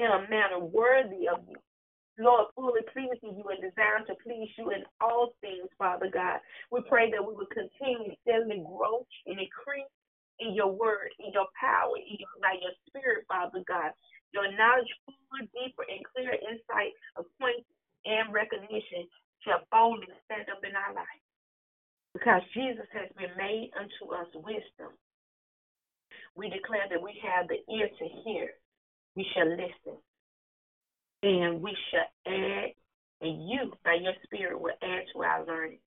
in 0.00 0.08
a 0.08 0.24
manner 0.32 0.64
worthy 0.64 1.28
of 1.28 1.44
you. 1.44 1.60
Lord, 2.16 2.48
fully 2.56 2.80
pleasing 2.96 3.36
you 3.36 3.44
and 3.52 3.60
desiring 3.60 4.08
to 4.08 4.16
please 4.24 4.48
you 4.56 4.72
in 4.72 4.88
all 5.04 5.36
things, 5.44 5.68
Father 5.76 6.08
God. 6.08 6.40
We 6.72 6.80
pray 6.88 7.12
that 7.12 7.20
we 7.20 7.36
will 7.36 7.52
continue 7.52 8.08
to 8.08 8.16
steadily 8.24 8.64
grow 8.64 9.04
and 9.28 9.36
increase 9.36 9.92
in 10.40 10.56
your 10.56 10.72
word, 10.72 11.12
in 11.20 11.28
your 11.36 11.44
power, 11.60 11.92
in 12.00 12.16
your, 12.16 12.32
by 12.40 12.56
your 12.56 12.72
spirit, 12.88 13.28
Father 13.28 13.60
God. 13.68 13.92
Your 14.32 14.48
knowledge, 14.56 14.88
fuller, 15.04 15.44
deeper, 15.52 15.84
and 15.84 16.00
clearer 16.08 16.40
insight, 16.40 16.96
of 17.20 17.28
points 17.36 17.68
and 18.08 18.32
recognition 18.32 19.04
shall 19.44 19.60
boldly 19.68 20.08
stand 20.24 20.48
up 20.48 20.64
in 20.64 20.72
our 20.72 20.96
life. 20.96 21.25
Because 22.16 22.40
Jesus 22.54 22.86
has 22.94 23.12
been 23.18 23.36
made 23.36 23.70
unto 23.76 24.14
us 24.14 24.26
wisdom. 24.34 24.96
We 26.34 26.48
declare 26.48 26.88
that 26.88 27.02
we 27.02 27.12
have 27.20 27.46
the 27.46 27.60
ear 27.70 27.88
to 27.88 28.08
hear. 28.24 28.48
We 29.16 29.26
shall 29.34 29.50
listen. 29.50 30.00
And 31.22 31.60
we 31.60 31.76
shall 31.90 32.08
add, 32.26 32.72
and 33.20 33.50
you, 33.50 33.70
by 33.84 33.98
your 34.00 34.14
spirit, 34.24 34.58
will 34.58 34.72
add 34.82 35.04
to 35.12 35.22
our 35.24 35.44
learning. 35.44 35.80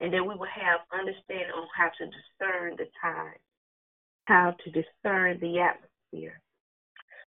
And 0.00 0.12
that 0.12 0.22
we 0.22 0.34
will 0.34 0.44
have 0.44 0.80
understanding 0.92 1.56
on 1.56 1.68
how 1.74 1.88
to 1.88 2.04
discern 2.04 2.76
the 2.76 2.88
time, 3.00 3.40
how 4.26 4.54
to 4.62 4.70
discern 4.70 5.40
the 5.40 5.58
atmosphere. 5.58 6.38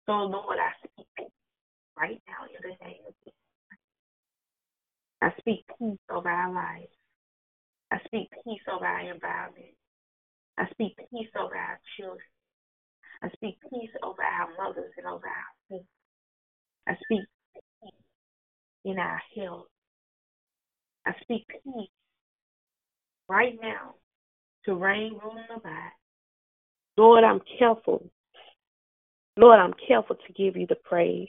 So, 0.06 0.12
Lord, 0.12 0.58
I 0.62 0.70
speak 0.86 1.28
right 1.98 2.22
now 2.28 2.46
in 2.46 2.70
the 2.70 2.86
name 2.86 3.02
of 3.08 3.14
Jesus. 3.24 3.38
I 5.22 5.30
speak 5.40 5.64
peace 5.76 5.98
over 6.08 6.30
our 6.30 6.52
lives. 6.52 6.92
I 7.92 7.98
speak 8.06 8.30
peace 8.44 8.62
over 8.72 8.86
our 8.86 9.00
environment. 9.00 9.74
I 10.58 10.64
speak 10.70 10.96
peace 10.96 11.28
over 11.38 11.54
our 11.54 11.78
children. 11.98 12.24
I 13.22 13.28
speak 13.34 13.58
peace 13.70 13.90
over 14.02 14.22
our 14.22 14.48
mothers 14.56 14.92
and 14.96 15.06
over 15.06 15.26
our 15.26 15.68
sisters. 15.68 15.86
I 16.88 16.94
speak 17.04 17.20
peace 17.82 17.92
in 18.86 18.98
our 18.98 19.20
health. 19.36 19.66
I 21.06 21.12
speak 21.20 21.44
peace 21.48 21.90
right 23.28 23.58
now 23.60 23.96
to 24.64 24.74
reign, 24.74 25.18
rule, 25.22 25.36
and 25.36 25.58
abide. 25.58 25.92
Lord, 26.96 27.24
I'm 27.24 27.40
careful. 27.58 28.08
Lord, 29.36 29.58
I'm 29.60 29.74
careful 29.86 30.16
to 30.16 30.32
give 30.32 30.56
you 30.56 30.66
the 30.66 30.76
praise. 30.76 31.28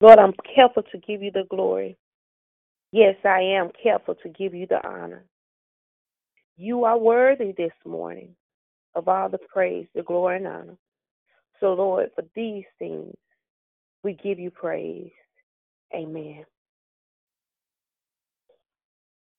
Lord, 0.00 0.18
I'm 0.18 0.34
careful 0.54 0.82
to 0.82 0.98
give 0.98 1.22
you 1.22 1.30
the 1.30 1.44
glory. 1.48 1.96
Yes, 2.90 3.16
I 3.24 3.40
am 3.40 3.70
careful 3.80 4.16
to 4.16 4.28
give 4.28 4.52
you 4.52 4.66
the 4.66 4.84
honor. 4.86 5.24
You 6.56 6.84
are 6.84 6.98
worthy 6.98 7.52
this 7.52 7.72
morning 7.84 8.34
of 8.94 9.08
all 9.08 9.28
the 9.28 9.38
praise, 9.38 9.86
the 9.94 10.02
glory, 10.02 10.36
and 10.36 10.46
honor. 10.46 10.76
So, 11.60 11.72
Lord, 11.72 12.10
for 12.14 12.24
these 12.34 12.64
things, 12.78 13.14
we 14.02 14.14
give 14.14 14.38
you 14.38 14.50
praise. 14.50 15.10
Amen. 15.94 16.44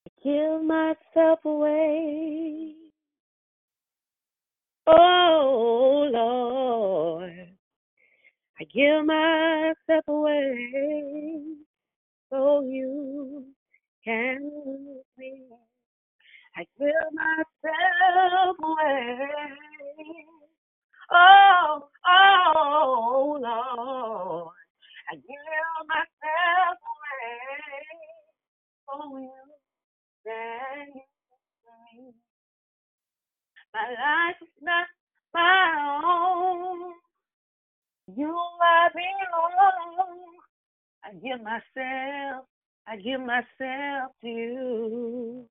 I 0.08 0.12
give 0.24 0.64
myself 0.64 1.40
away. 1.46 2.74
Oh, 4.88 6.10
Lord. 6.12 7.50
I 8.60 8.64
give 8.74 9.06
myself 9.06 10.04
away 10.08 11.42
so 12.30 12.62
you 12.62 13.46
can 14.04 14.52
use 14.66 15.04
me. 15.18 15.44
I 16.58 16.66
give 16.80 17.14
myself 17.14 18.58
away. 18.64 19.20
Oh, 21.12 21.90
oh, 22.08 23.40
Lord. 23.42 24.54
I 25.12 25.16
give 25.16 25.88
myself 25.88 26.78
away 26.94 27.38
for 28.86 29.04
oh, 29.04 29.18
you. 29.18 29.32
You 30.26 30.96
me. 30.96 32.14
My 33.74 33.90
life 33.90 34.38
is 34.42 34.50
not 34.62 34.88
my 35.34 36.02
own. 36.06 36.94
You 38.16 38.36
I 38.62 38.90
belong. 38.94 40.18
I 41.04 41.14
give 41.14 41.42
myself, 41.44 42.46
I 42.88 42.98
give 42.98 43.22
myself 43.22 44.12
to 44.22 44.28
you. 44.28 45.46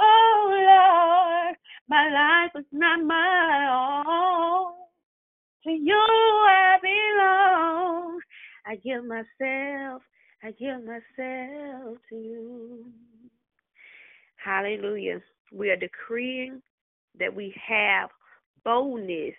Oh 0.00 0.48
Lord, 0.50 1.56
my 1.88 2.10
life 2.10 2.52
is 2.58 2.66
not 2.72 3.04
my 3.04 4.04
own. 4.06 4.74
To 5.64 5.70
you 5.70 5.96
I 5.96 6.76
belong. 6.82 8.20
I 8.66 8.76
give 8.76 9.04
myself, 9.04 10.02
I 10.42 10.52
give 10.52 10.84
myself 10.84 11.98
to 12.10 12.14
you. 12.16 12.84
Hallelujah. 14.36 15.20
We 15.52 15.70
are 15.70 15.76
decreeing 15.76 16.62
that 17.18 17.34
we 17.34 17.54
have 17.66 18.10
boldness 18.64 19.34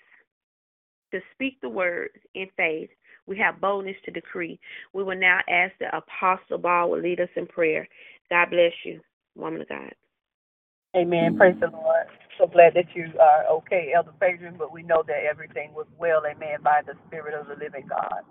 to 1.14 1.20
speak 1.34 1.60
the 1.62 1.70
word 1.70 2.10
in 2.36 2.48
faith. 2.58 2.90
We 3.28 3.38
have 3.38 3.62
boldness 3.62 3.96
to 4.06 4.12
decree. 4.12 4.60
We 4.94 5.04
will 5.04 5.18
now 5.20 5.40
ask 5.50 5.74
the 5.80 5.96
Apostle 5.96 6.58
Ball 6.58 6.90
will 6.90 7.02
lead 7.02 7.20
us 7.20 7.30
in 7.36 7.46
prayer. 7.48 7.88
God 8.30 8.50
bless 8.50 8.74
you, 8.84 9.02
woman 9.36 9.62
of 9.62 9.70
God. 9.70 9.94
Amen. 10.98 11.38
Mm-hmm. 11.38 11.38
Praise 11.38 11.58
the 11.62 11.70
Lord. 11.70 12.10
So 12.42 12.48
glad 12.48 12.74
that 12.74 12.90
you 12.96 13.14
are 13.22 13.46
okay, 13.62 13.94
Elder 13.96 14.16
Adrian, 14.24 14.56
but 14.58 14.74
we 14.74 14.82
know 14.82 15.04
that 15.06 15.22
everything 15.30 15.74
was 15.76 15.86
well, 16.00 16.24
amen, 16.26 16.64
by 16.64 16.82
the 16.88 16.96
Spirit 17.08 17.36
of 17.38 17.46
the 17.48 17.56
living 17.62 17.86
God. 17.86 18.26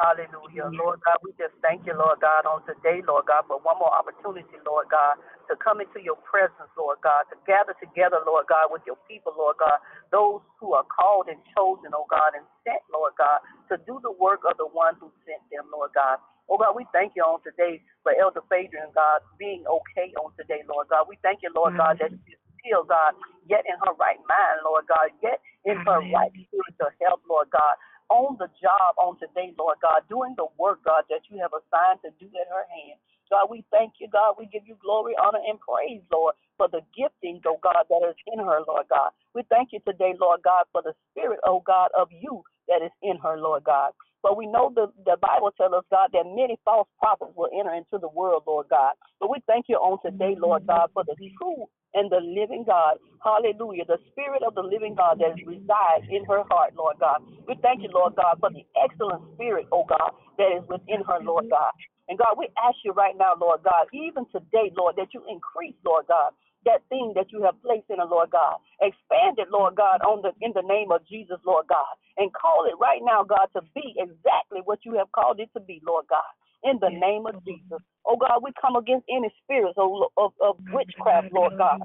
Hallelujah. 0.00 0.70
Lord 0.72 1.02
God, 1.04 1.18
we 1.26 1.34
just 1.36 1.52
thank 1.60 1.84
you, 1.84 1.92
Lord 1.92 2.22
God, 2.22 2.46
on 2.48 2.62
today, 2.64 3.02
Lord 3.04 3.26
God, 3.26 3.44
for 3.50 3.58
one 3.60 3.76
more 3.82 3.92
opportunity, 3.92 4.56
Lord 4.64 4.88
God, 4.88 5.18
to 5.50 5.54
come 5.60 5.82
into 5.82 6.00
your 6.00 6.16
presence, 6.22 6.70
Lord 6.78 7.02
God, 7.04 7.26
to 7.30 7.36
gather 7.50 7.74
together, 7.82 8.22
Lord 8.24 8.46
God, 8.48 8.70
with 8.72 8.86
your 8.86 8.96
people, 9.10 9.34
Lord 9.36 9.58
God, 9.60 9.82
those 10.14 10.40
who 10.62 10.72
are 10.78 10.86
called 10.86 11.28
and 11.28 11.42
chosen, 11.52 11.92
oh 11.98 12.06
God, 12.08 12.32
and 12.38 12.46
sent, 12.62 12.80
Lord 12.94 13.18
God, 13.18 13.44
to 13.74 13.76
do 13.84 13.98
the 14.00 14.14
work 14.16 14.46
of 14.48 14.56
the 14.56 14.70
one 14.70 14.96
who 15.02 15.10
sent 15.26 15.42
them, 15.50 15.66
Lord 15.68 15.92
God. 15.92 16.22
Oh 16.48 16.56
God, 16.56 16.72
we 16.72 16.88
thank 16.92 17.12
you 17.14 17.22
on 17.22 17.44
today 17.44 17.84
for 18.02 18.16
Elder 18.16 18.40
Phaedra, 18.48 18.88
God, 18.96 19.20
being 19.38 19.64
okay 19.68 20.12
on 20.16 20.32
today, 20.40 20.64
Lord 20.64 20.88
God. 20.88 21.04
We 21.08 21.20
thank 21.20 21.44
you, 21.44 21.52
Lord 21.54 21.76
God, 21.76 22.00
that 22.00 22.10
she's 22.24 22.40
still, 22.60 22.88
God, 22.88 23.12
yet 23.44 23.68
in 23.68 23.76
her 23.84 23.92
right 24.00 24.20
mind, 24.24 24.64
Lord 24.64 24.88
God, 24.88 25.12
yet 25.20 25.44
in 25.68 25.76
her 25.76 26.00
right 26.08 26.32
spiritual 26.32 26.92
health, 27.04 27.20
Lord 27.28 27.52
God 27.52 27.76
on 28.08 28.36
the 28.40 28.48
job 28.56 28.96
on 28.96 29.20
today, 29.20 29.52
Lord 29.58 29.76
God, 29.84 30.00
doing 30.08 30.32
the 30.36 30.48
work, 30.56 30.80
God, 30.84 31.04
that 31.12 31.28
you 31.28 31.38
have 31.44 31.52
assigned 31.52 32.00
to 32.04 32.10
do 32.16 32.26
at 32.40 32.48
her 32.48 32.64
hand. 32.72 32.96
God, 33.28 33.52
we 33.52 33.64
thank 33.70 34.00
you, 34.00 34.08
God. 34.08 34.40
We 34.40 34.48
give 34.48 34.64
you 34.64 34.76
glory, 34.80 35.12
honor, 35.20 35.44
and 35.44 35.60
praise, 35.60 36.00
Lord, 36.08 36.34
for 36.56 36.68
the 36.68 36.80
gifting, 36.96 37.40
oh 37.44 37.60
God, 37.62 37.84
that 37.88 38.02
is 38.08 38.16
in 38.32 38.40
her, 38.40 38.64
Lord 38.66 38.88
God. 38.88 39.12
We 39.34 39.44
thank 39.52 39.70
you 39.72 39.80
today, 39.84 40.16
Lord 40.18 40.40
God, 40.42 40.64
for 40.72 40.80
the 40.80 40.96
spirit, 41.12 41.38
oh 41.44 41.60
God, 41.60 41.92
of 41.92 42.08
you 42.08 42.42
that 42.68 42.80
is 42.80 42.92
in 43.02 43.18
her, 43.20 43.36
Lord 43.36 43.64
God. 43.64 43.92
But 44.22 44.36
we 44.36 44.46
know 44.46 44.72
the, 44.74 44.90
the 45.04 45.16
Bible 45.20 45.52
tells 45.56 45.72
us, 45.72 45.84
God, 45.90 46.10
that 46.12 46.26
many 46.26 46.58
false 46.64 46.88
prophets 46.98 47.32
will 47.36 47.50
enter 47.54 47.74
into 47.74 47.98
the 47.98 48.08
world, 48.08 48.42
Lord 48.46 48.66
God. 48.68 48.94
But 49.20 49.30
we 49.30 49.38
thank 49.46 49.66
you 49.68 49.76
on 49.76 49.98
today, 50.02 50.34
Lord 50.38 50.66
God, 50.66 50.90
for 50.92 51.04
the 51.04 51.14
true 51.38 51.66
and 51.94 52.10
the 52.10 52.20
living 52.20 52.64
God. 52.66 52.98
Hallelujah. 53.22 53.84
The 53.86 53.98
spirit 54.12 54.42
of 54.42 54.54
the 54.54 54.62
living 54.62 54.94
God 54.94 55.18
that 55.20 55.38
resides 55.46 56.06
in 56.10 56.24
her 56.26 56.42
heart, 56.50 56.74
Lord 56.76 56.96
God. 57.00 57.22
We 57.46 57.54
thank 57.62 57.82
you, 57.82 57.90
Lord 57.94 58.16
God, 58.16 58.38
for 58.40 58.50
the 58.50 58.66
excellent 58.82 59.22
spirit, 59.34 59.66
oh 59.72 59.84
God, 59.88 60.12
that 60.36 60.50
is 60.50 60.68
within 60.68 61.02
her, 61.06 61.22
Lord 61.22 61.46
God. 61.50 61.72
And 62.08 62.18
God, 62.18 62.36
we 62.38 62.48
ask 62.56 62.76
you 62.84 62.92
right 62.92 63.16
now, 63.16 63.34
Lord 63.38 63.60
God, 63.62 63.86
even 63.92 64.24
today, 64.32 64.72
Lord, 64.76 64.96
that 64.96 65.12
you 65.12 65.22
increase, 65.28 65.76
Lord 65.84 66.06
God, 66.08 66.32
that 66.66 66.82
thing 66.88 67.12
that 67.16 67.32
you 67.32 67.42
have 67.44 67.60
placed 67.62 67.90
in 67.90 67.98
her, 67.98 68.06
Lord 68.06 68.30
God. 68.30 68.58
Expand 68.82 69.38
it, 69.38 69.48
Lord 69.52 69.76
God, 69.76 70.02
on 70.02 70.22
the 70.22 70.32
in 70.42 70.52
the 70.54 70.62
name 70.66 70.92
of 70.92 71.06
Jesus, 71.08 71.38
Lord 71.46 71.66
God. 71.68 71.94
And 72.18 72.32
call 72.34 72.66
it 72.66 72.76
right 72.80 73.00
now, 73.02 73.24
God, 73.24 73.48
to 73.54 73.62
be 73.74 73.94
exactly 73.98 74.60
what 74.64 74.80
you 74.84 74.94
have 74.98 75.12
called 75.12 75.40
it 75.40 75.50
to 75.54 75.60
be, 75.60 75.82
Lord 75.86 76.06
God 76.10 76.24
in 76.64 76.78
the 76.80 76.90
name 76.90 77.26
of 77.26 77.38
Jesus. 77.44 77.78
Oh 78.08 78.16
God, 78.16 78.40
we 78.42 78.50
come 78.56 78.74
against 78.76 79.04
any 79.12 79.28
spirits 79.44 79.76
of, 79.76 79.90
of, 80.16 80.32
of 80.40 80.56
witchcraft, 80.72 81.28
Lord 81.32 81.58
God. 81.58 81.80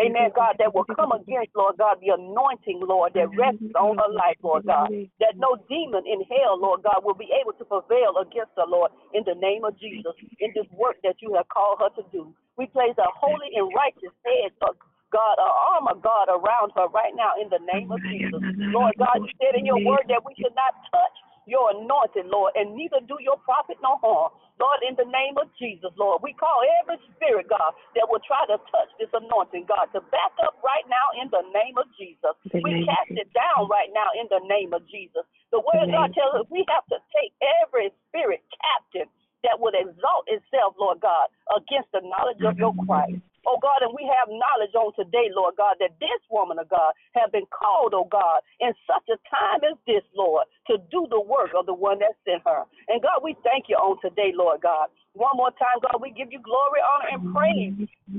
Amen, 0.00 0.32
God, 0.34 0.56
that 0.58 0.74
will 0.74 0.88
come 0.88 1.12
against, 1.12 1.52
Lord 1.54 1.76
God, 1.76 2.00
the 2.00 2.16
anointing, 2.16 2.80
Lord, 2.82 3.12
that 3.14 3.28
rests 3.36 3.62
on 3.76 4.00
her 4.00 4.10
life, 4.10 4.40
Lord 4.42 4.64
God. 4.66 4.88
That 5.20 5.36
no 5.36 5.60
demon 5.68 6.02
in 6.08 6.24
hell, 6.26 6.58
Lord 6.58 6.82
God, 6.82 7.04
will 7.04 7.14
be 7.14 7.28
able 7.36 7.52
to 7.60 7.64
prevail 7.68 8.16
against 8.18 8.56
her, 8.56 8.66
Lord, 8.66 8.90
in 9.12 9.22
the 9.28 9.36
name 9.36 9.62
of 9.64 9.78
Jesus, 9.78 10.16
in 10.40 10.50
this 10.56 10.66
work 10.72 10.96
that 11.04 11.20
you 11.20 11.36
have 11.36 11.46
called 11.52 11.78
her 11.84 11.92
to 12.00 12.04
do. 12.10 12.34
We 12.56 12.66
place 12.66 12.96
a 12.98 13.06
holy 13.14 13.54
and 13.54 13.70
righteous 13.76 14.14
head 14.24 14.50
of 14.66 14.74
God, 15.12 15.36
a 15.40 15.50
armor, 15.76 16.00
God, 16.00 16.28
around 16.28 16.72
her 16.76 16.88
right 16.88 17.12
now 17.14 17.36
in 17.40 17.48
the 17.48 17.60
name 17.72 17.92
of 17.92 18.00
Jesus. 18.08 18.40
Lord 18.72 18.96
God, 18.98 19.20
you 19.20 19.32
said 19.40 19.56
in 19.56 19.64
your 19.64 19.80
word 19.84 20.08
that 20.08 20.24
we 20.24 20.32
should 20.36 20.56
not 20.56 20.74
touch 20.90 21.16
your 21.48 21.72
anointed, 21.72 22.28
Lord, 22.28 22.52
and 22.54 22.76
neither 22.76 23.00
do 23.02 23.16
your 23.18 23.40
prophet 23.42 23.80
no 23.82 23.96
harm. 23.98 24.30
Lord, 24.60 24.82
in 24.82 24.98
the 24.98 25.06
name 25.08 25.38
of 25.38 25.48
Jesus, 25.56 25.94
Lord, 25.96 26.20
we 26.20 26.34
call 26.34 26.60
every 26.82 26.98
spirit, 27.14 27.46
God, 27.48 27.72
that 27.94 28.10
will 28.10 28.22
try 28.22 28.42
to 28.50 28.58
touch 28.68 28.90
this 28.98 29.10
anointing, 29.14 29.70
God, 29.70 29.86
to 29.94 30.02
back 30.10 30.34
up 30.42 30.58
right 30.66 30.82
now 30.90 31.06
in 31.16 31.30
the 31.30 31.46
name 31.54 31.78
of 31.78 31.86
Jesus. 31.94 32.34
We 32.52 32.82
cast 32.84 33.14
it 33.14 33.30
down 33.32 33.70
right 33.70 33.90
now 33.94 34.10
in 34.18 34.26
the 34.28 34.42
name 34.50 34.74
of 34.74 34.82
Jesus. 34.90 35.22
The 35.54 35.62
word 35.62 35.86
of 35.86 35.90
God 35.94 36.10
tells 36.12 36.42
us 36.42 36.50
we 36.50 36.66
have 36.68 36.84
to 36.90 36.98
take 37.14 37.32
every 37.62 37.94
spirit 38.10 38.42
captive 38.50 39.08
that 39.46 39.62
would 39.62 39.78
exalt 39.78 40.26
itself, 40.26 40.74
Lord 40.74 40.98
God, 40.98 41.30
against 41.54 41.94
the 41.94 42.02
knowledge 42.02 42.42
of 42.42 42.58
your 42.58 42.74
Christ. 42.82 43.22
Oh 43.48 43.56
God, 43.56 43.80
and 43.80 43.96
we 43.96 44.04
have 44.04 44.28
knowledge 44.28 44.76
on 44.76 44.92
today, 44.92 45.32
Lord 45.32 45.56
God, 45.56 45.80
that 45.80 45.96
this 45.96 46.20
woman 46.28 46.60
of 46.60 46.68
God 46.68 46.92
have 47.16 47.32
been 47.32 47.48
called, 47.48 47.96
oh 47.96 48.04
God, 48.04 48.44
in 48.60 48.76
such 48.84 49.08
a 49.08 49.16
time 49.24 49.64
as 49.64 49.80
this, 49.88 50.04
Lord, 50.12 50.44
to 50.68 50.76
do 50.92 51.08
the 51.08 51.16
work 51.16 51.56
of 51.56 51.64
the 51.64 51.72
one 51.72 51.96
that 52.04 52.12
sent 52.28 52.44
her. 52.44 52.68
And 52.92 53.00
God, 53.00 53.24
we 53.24 53.32
thank 53.40 53.72
you 53.72 53.80
on 53.80 53.96
today, 54.04 54.36
Lord 54.36 54.60
God. 54.60 54.92
One 55.16 55.32
more 55.40 55.48
time, 55.56 55.80
God, 55.80 55.96
we 56.04 56.12
give 56.12 56.28
you 56.28 56.44
glory, 56.44 56.84
honor, 56.84 57.08
and 57.08 57.22
praise 57.32 57.72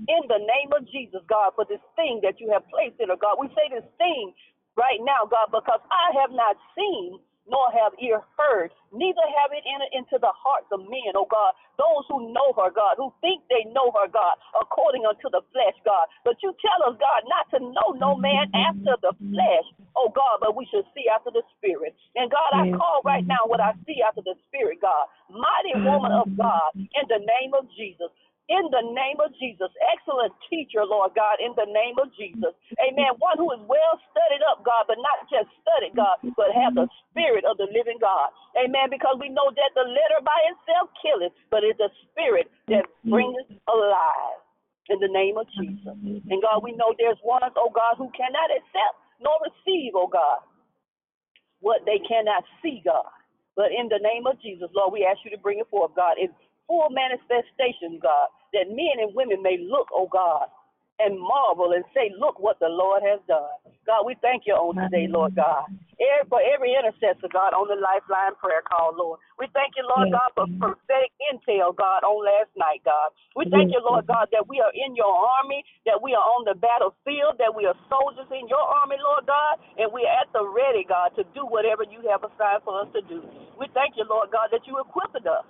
in 0.09 0.21
the 0.25 0.41
name 0.41 0.73
of 0.73 0.89
Jesus, 0.89 1.21
God, 1.29 1.53
for 1.53 1.61
this 1.69 1.83
thing 1.93 2.25
that 2.25 2.41
you 2.41 2.49
have 2.49 2.65
placed 2.65 2.97
in 2.97 3.13
her, 3.13 3.19
God. 3.21 3.37
We 3.37 3.53
say 3.53 3.69
this 3.69 3.85
thing 4.01 4.33
right 4.73 4.97
now, 5.05 5.29
God, 5.29 5.53
because 5.53 5.85
I 5.93 6.17
have 6.25 6.33
not 6.33 6.57
seen 6.73 7.21
nor 7.49 7.67
have 7.73 7.97
ear 7.99 8.21
heard, 8.38 8.71
neither 8.93 9.25
have 9.41 9.51
it 9.51 9.65
entered 9.65 9.93
into 9.93 10.17
the 10.21 10.31
hearts 10.31 10.69
of 10.71 10.85
men, 10.85 11.17
oh 11.17 11.27
God, 11.27 11.57
those 11.81 12.05
who 12.07 12.31
know 12.31 12.53
her, 12.55 12.69
God, 12.69 12.95
who 13.01 13.12
think 13.19 13.43
they 13.49 13.65
know 13.73 13.91
her, 13.97 14.07
God, 14.07 14.38
according 14.62 15.03
unto 15.09 15.27
the 15.33 15.41
flesh, 15.51 15.75
God. 15.83 16.05
But 16.23 16.39
you 16.45 16.53
tell 16.62 16.79
us, 16.85 16.95
God, 17.01 17.21
not 17.25 17.49
to 17.53 17.59
know 17.59 17.97
no 17.97 18.15
man 18.15 18.47
after 18.53 18.95
the 19.01 19.13
flesh, 19.33 19.67
oh 19.97 20.13
God, 20.13 20.39
but 20.39 20.55
we 20.55 20.69
should 20.69 20.85
see 20.93 21.09
after 21.09 21.33
the 21.33 21.43
spirit. 21.57 21.97
And 22.15 22.29
God, 22.29 22.51
I 22.53 22.69
call 22.77 23.01
right 23.03 23.25
now 23.25 23.41
what 23.49 23.59
I 23.59 23.73
see 23.83 23.99
after 24.05 24.21
the 24.21 24.38
spirit, 24.47 24.79
God. 24.81 25.09
Mighty 25.29 25.73
woman 25.85 26.13
of 26.13 26.29
God, 26.38 26.73
in 26.77 27.05
the 27.09 27.21
name 27.21 27.53
of 27.57 27.65
Jesus 27.73 28.13
in 28.49 28.65
the 28.73 28.81
name 28.81 29.21
of 29.21 29.29
Jesus. 29.38 29.69
Excellent 29.93 30.33
teacher, 30.49 30.81
Lord 30.81 31.13
God, 31.13 31.38
in 31.38 31.53
the 31.53 31.69
name 31.69 32.01
of 32.01 32.09
Jesus. 32.17 32.51
Amen. 32.81 33.13
One 33.21 33.38
who 33.38 33.53
is 33.53 33.62
well 33.69 33.95
studied 34.09 34.41
up, 34.49 34.65
God, 34.65 34.89
but 34.89 34.97
not 34.97 35.29
just 35.29 35.53
studied, 35.62 35.93
God, 35.93 36.17
but 36.33 36.49
have 36.57 36.73
the 36.73 36.89
spirit 37.07 37.45
of 37.45 37.62
the 37.62 37.69
living 37.69 38.01
God. 38.01 38.33
Amen. 38.57 38.89
Because 38.89 39.21
we 39.21 39.29
know 39.29 39.53
that 39.53 39.71
the 39.77 39.85
letter 39.85 40.19
by 40.25 40.39
itself 40.49 40.89
killeth, 40.97 41.33
but 41.53 41.62
it's 41.62 41.77
the 41.77 41.93
spirit 42.09 42.49
that 42.73 42.89
brings 43.05 43.38
alive 43.69 44.41
in 44.89 44.97
the 44.97 45.13
name 45.13 45.38
of 45.38 45.45
Jesus. 45.53 45.85
And 45.85 46.41
God, 46.41 46.65
we 46.65 46.73
know 46.73 46.97
there's 46.97 47.21
one, 47.21 47.45
oh 47.45 47.69
God, 47.69 48.01
who 48.01 48.09
cannot 48.17 48.49
accept 48.49 48.97
nor 49.21 49.38
receive, 49.45 49.93
oh 49.93 50.09
God, 50.09 50.41
what 51.62 51.85
they 51.85 52.01
cannot 52.01 52.41
see, 52.65 52.81
God. 52.81 53.13
But 53.53 53.69
in 53.75 53.93
the 53.93 54.01
name 54.01 54.25
of 54.25 54.41
Jesus, 54.41 54.73
Lord, 54.73 54.89
we 54.89 55.05
ask 55.05 55.21
you 55.21 55.29
to 55.29 55.38
bring 55.38 55.59
it 55.59 55.69
forth, 55.69 55.91
God, 55.93 56.17
in 56.17 56.33
full 56.65 56.89
manifestation, 56.89 58.01
God 58.01 58.31
that 58.53 58.69
men 58.69 58.99
and 59.01 59.15
women 59.15 59.41
may 59.41 59.57
look, 59.59 59.88
oh 59.93 60.07
God, 60.12 60.47
and 60.99 61.15
marvel 61.17 61.71
and 61.71 61.83
say, 61.95 62.12
Look 62.19 62.39
what 62.39 62.59
the 62.59 62.69
Lord 62.69 63.01
has 63.03 63.19
done. 63.27 63.49
God, 63.88 64.05
we 64.05 64.15
thank 64.21 64.43
you 64.45 64.53
on 64.53 64.75
today, 64.75 65.07
Lord 65.09 65.33
God. 65.35 65.65
For 66.31 66.39
every 66.39 66.71
intercessor, 66.77 67.27
God, 67.27 67.51
on 67.51 67.67
the 67.67 67.75
Lifeline 67.75 68.31
prayer 68.39 68.63
call, 68.63 68.95
Lord. 68.95 69.19
We 69.35 69.51
thank 69.51 69.75
you, 69.75 69.83
Lord 69.83 70.07
God, 70.15 70.31
for 70.31 70.47
prophetic 70.55 71.12
intel, 71.27 71.75
God, 71.75 72.07
on 72.07 72.23
last 72.23 72.55
night, 72.55 72.79
God. 72.88 73.12
We 73.35 73.51
thank 73.51 73.75
you, 73.75 73.83
Lord 73.83 74.07
God, 74.07 74.31
that 74.31 74.47
we 74.47 74.63
are 74.63 74.71
in 74.71 74.95
your 74.95 75.12
army, 75.12 75.59
that 75.83 75.99
we 75.99 76.15
are 76.15 76.23
on 76.23 76.47
the 76.47 76.55
battlefield, 76.55 77.35
that 77.43 77.51
we 77.51 77.67
are 77.67 77.75
soldiers 77.91 78.31
in 78.31 78.47
your 78.47 78.63
army, 78.63 78.95
Lord 79.01 79.27
God, 79.27 79.59
and 79.75 79.91
we 79.91 80.07
are 80.07 80.15
at 80.23 80.31
the 80.31 80.47
ready, 80.47 80.88
God, 80.88 81.12
to 81.19 81.27
do 81.35 81.43
whatever 81.43 81.83
you 81.83 81.99
have 82.07 82.23
assigned 82.23 82.63
for 82.63 82.79
us 82.79 82.88
to 82.95 83.03
do. 83.12 83.19
We 83.59 83.67
thank 83.75 83.99
you, 83.99 84.07
Lord 84.07 84.31
God, 84.31 84.55
that 84.55 84.63
you 84.63 84.79
equipped 84.79 85.19
us. 85.27 85.43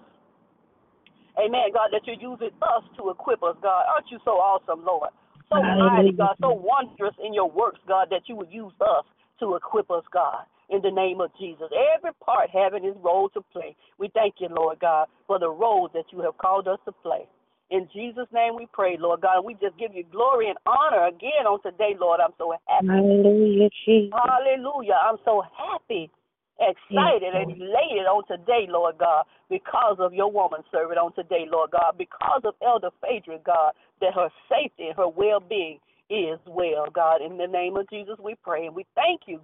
Amen, 1.40 1.72
God, 1.74 1.90
that 1.92 2.04
you're 2.04 2.20
using 2.20 2.52
us 2.62 2.84
to 2.98 3.10
equip 3.10 3.44
us, 3.44 3.56
God. 3.62 3.84
Aren't 3.88 4.12
you 4.12 4.20
so 4.26 4.32
awesome, 4.32 4.84
Lord? 4.84 5.10
So 5.50 5.64
mighty, 5.64 6.12
God, 6.12 6.36
so 6.42 6.52
wondrous 6.52 7.16
in 7.24 7.34
your 7.34 7.50
works, 7.50 7.80
God, 7.88 8.08
that 8.12 8.28
you 8.28 8.36
would 8.36 8.52
use 8.52 8.74
us 8.82 9.06
to 9.40 9.56
equip 9.56 9.90
us, 9.90 10.04
God, 10.12 10.44
in 10.70 10.82
the 10.82 10.92
name 10.92 11.22
of 11.22 11.32
Jesus. 11.40 11.72
Every 11.96 12.12
part 12.24 12.50
having 12.52 12.86
its 12.86 12.98
role 13.02 13.30
to 13.30 13.42
play. 13.54 13.76
We 13.98 14.10
thank 14.14 14.36
you, 14.40 14.50
Lord 14.52 14.80
God, 14.80 15.08
for 15.28 15.40
the 15.40 15.50
roles 15.50 15.92
that 15.94 16.06
you 16.12 16.20
have 16.22 16.38
called 16.38 16.68
us 16.68 16.80
to 16.86 16.92
play. 16.92 17.26
In 17.72 17.88
Jesus' 17.94 18.28
name 18.34 18.56
we 18.56 18.68
pray, 18.74 18.98
Lord 19.00 19.22
God. 19.22 19.46
We 19.46 19.54
just 19.54 19.78
give 19.78 19.94
you 19.94 20.04
glory 20.12 20.50
and 20.50 20.58
honor 20.66 21.08
again 21.08 21.46
on 21.48 21.62
today, 21.62 21.96
Lord. 22.00 22.20
I'm 22.20 22.34
so 22.38 22.54
happy. 22.68 22.88
Hallelujah, 22.88 23.70
Jesus. 23.86 24.14
Hallelujah. 24.14 24.98
I'm 25.02 25.18
so 25.24 25.44
happy 25.56 26.12
excited 26.60 27.34
and 27.34 27.52
elated 27.52 28.06
on 28.08 28.24
today, 28.28 28.68
Lord 28.68 28.98
God, 28.98 29.26
because 29.50 29.98
of 30.00 30.14
your 30.14 30.32
woman 30.32 30.62
servant 30.72 31.00
on 31.00 31.14
today, 31.14 31.46
Lord 31.50 31.72
God, 31.72 31.98
because 31.98 32.42
of 32.44 32.56
Elder 32.66 32.90
Phaedra, 33.02 33.40
God, 33.46 33.74
that 34.02 34.14
her 34.14 34.30
safety 34.50 34.88
and 34.88 34.98
her 34.98 35.08
well 35.08 35.40
being 35.40 35.80
is 36.10 36.40
well, 36.48 36.86
God. 36.94 37.22
In 37.22 37.38
the 37.38 37.48
name 37.48 37.78
of 37.78 37.90
Jesus, 37.90 38.16
we 38.24 38.36
pray 38.44 38.66
and 38.66 38.76
we 38.76 38.86
thank 38.96 39.22
you 39.28 39.42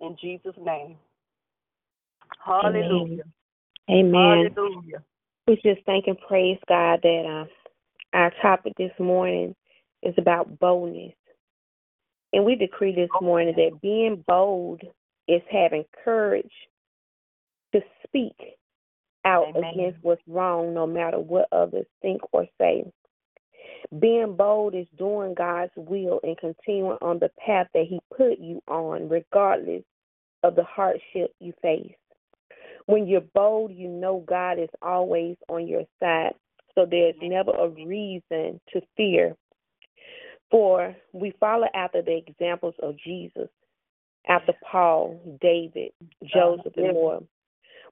in 0.00 0.16
Jesus' 0.20 0.56
name. 0.60 0.96
Hallelujah. 2.44 3.24
Amen. 3.90 4.52
Hallelujah. 4.56 5.02
We 5.46 5.56
just 5.56 5.84
thank 5.84 6.06
and 6.06 6.18
praise 6.26 6.58
God 6.68 7.00
that 7.02 7.46
uh, 7.46 8.16
our 8.16 8.32
topic 8.40 8.72
this 8.78 8.92
morning 8.98 9.54
is 10.02 10.14
about 10.16 10.58
boldness. 10.58 11.12
And 12.32 12.44
we 12.44 12.56
decree 12.56 12.94
this 12.94 13.10
morning 13.20 13.54
that 13.56 13.80
being 13.80 14.24
bold 14.26 14.82
is 15.28 15.42
having 15.50 15.84
courage 16.04 16.52
to 17.72 17.80
speak 18.06 18.36
out 19.24 19.48
Amen. 19.56 19.72
against 19.72 19.98
what's 20.02 20.22
wrong, 20.26 20.74
no 20.74 20.86
matter 20.86 21.18
what 21.18 21.48
others 21.52 21.86
think 22.02 22.20
or 22.32 22.46
say. 22.60 22.84
Being 23.98 24.36
bold 24.36 24.74
is 24.74 24.86
doing 24.98 25.34
God's 25.34 25.72
will 25.76 26.20
and 26.22 26.36
continuing 26.38 26.98
on 27.00 27.18
the 27.18 27.30
path 27.44 27.68
that 27.74 27.86
He 27.88 28.00
put 28.16 28.38
you 28.38 28.62
on, 28.68 29.08
regardless 29.08 29.82
of 30.42 30.56
the 30.56 30.64
hardship 30.64 31.34
you 31.40 31.52
face. 31.62 31.94
When 32.86 33.06
you're 33.06 33.22
bold, 33.22 33.72
you 33.72 33.88
know 33.88 34.24
God 34.26 34.58
is 34.58 34.68
always 34.82 35.36
on 35.48 35.66
your 35.66 35.84
side. 36.00 36.34
So 36.74 36.86
there's 36.88 37.14
never 37.22 37.52
a 37.52 37.68
reason 37.68 38.60
to 38.72 38.80
fear. 38.96 39.36
For 40.50 40.94
we 41.12 41.32
follow 41.40 41.66
after 41.74 42.02
the 42.02 42.16
examples 42.16 42.74
of 42.82 42.96
Jesus, 42.98 43.48
after 44.28 44.52
Paul, 44.70 45.20
David, 45.40 45.92
Joseph, 46.24 46.72
and 46.76 46.94
more. 46.94 47.22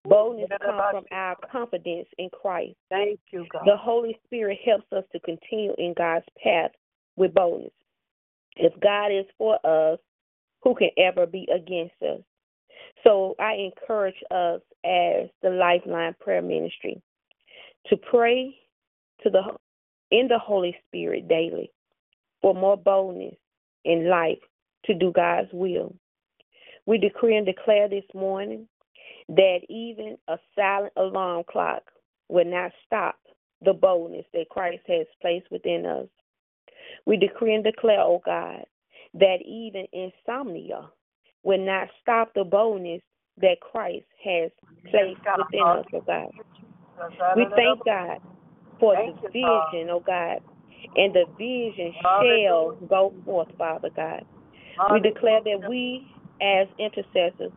Boldness 0.05 0.49
comes 0.61 0.83
from 0.90 1.05
our 1.12 1.37
confidence 1.51 2.09
in 2.18 2.29
Christ. 2.31 2.75
Thank 2.90 3.21
you, 3.31 3.47
God. 3.53 3.62
The 3.66 3.77
Holy 3.77 4.18
Spirit 4.25 4.59
helps 4.64 4.92
us 4.92 5.05
to 5.12 5.21
continue 5.21 5.75
in 5.79 5.95
God's 5.97 6.25
path 6.42 6.73
with 7.16 7.35
boldness. 7.35 7.73
If 8.57 8.73
God 8.81 9.09
is 9.12 9.27
for 9.38 9.59
us, 9.64 9.99
who 10.62 10.75
can 10.75 10.90
ever 10.99 11.27
be 11.27 11.49
against 11.55 11.95
us? 12.03 12.21
So 13.05 13.35
I 13.38 13.55
encourage 13.55 14.21
us 14.31 14.61
as 14.85 15.29
the 15.42 15.51
Lifeline 15.51 16.14
Prayer 16.21 16.42
Ministry 16.42 17.01
to 17.87 17.97
pray 17.97 18.57
to 19.23 19.31
the 19.31 19.42
in 20.11 20.29
the 20.29 20.38
Holy 20.38 20.77
Spirit 20.87 21.29
daily 21.29 21.71
for 22.42 22.55
more 22.55 22.77
boldness 22.77 23.35
in 23.85 24.09
life 24.09 24.38
to 24.85 24.95
do 24.95 25.12
God's 25.12 25.49
will. 25.53 25.95
We 26.87 26.99
decree 26.99 27.37
and 27.37 27.47
declare 27.47 27.88
this 27.88 28.05
morning 28.14 28.66
that 29.29 29.61
even 29.68 30.16
a 30.29 30.37
silent 30.57 30.92
alarm 30.97 31.45
clock 31.51 31.83
will 32.29 32.45
not 32.45 32.73
stop 32.87 33.16
the 33.64 33.73
boldness 33.73 34.27
that 34.33 34.49
Christ 34.51 34.83
has 34.88 35.07
placed 35.21 35.51
within 35.51 35.87
us. 35.87 36.09
We 37.07 37.16
decree 37.16 37.55
and 37.55 37.64
declare, 37.64 38.01
O 38.01 38.14
oh 38.14 38.23
God, 38.25 38.64
that 39.14 39.38
even 39.45 39.87
insomnia 39.92 40.88
will 41.42 41.64
not 41.64 41.88
stop 42.01 42.33
the 42.35 42.45
boldness 42.45 43.03
that 43.38 43.61
Christ 43.61 44.07
has 44.25 44.51
placed 44.90 45.21
within 45.37 45.66
us, 45.66 45.87
O 45.92 45.99
oh 45.99 46.05
God. 46.07 46.31
We 47.37 47.47
thank 47.57 47.85
God 47.85 48.18
for 48.79 48.95
the 48.97 49.29
vision, 49.29 49.90
O 49.90 49.97
oh 49.97 50.03
God, 50.07 50.40
and 50.97 51.14
the 51.14 51.25
vision 51.38 51.92
shall 52.03 52.77
go 52.88 53.14
forth, 53.25 53.49
Father 53.57 53.90
God. 53.95 54.25
We 54.92 55.01
declare 55.01 55.40
that 55.45 55.68
we, 55.68 56.07
as 56.42 56.68
intercessors, 56.78 57.52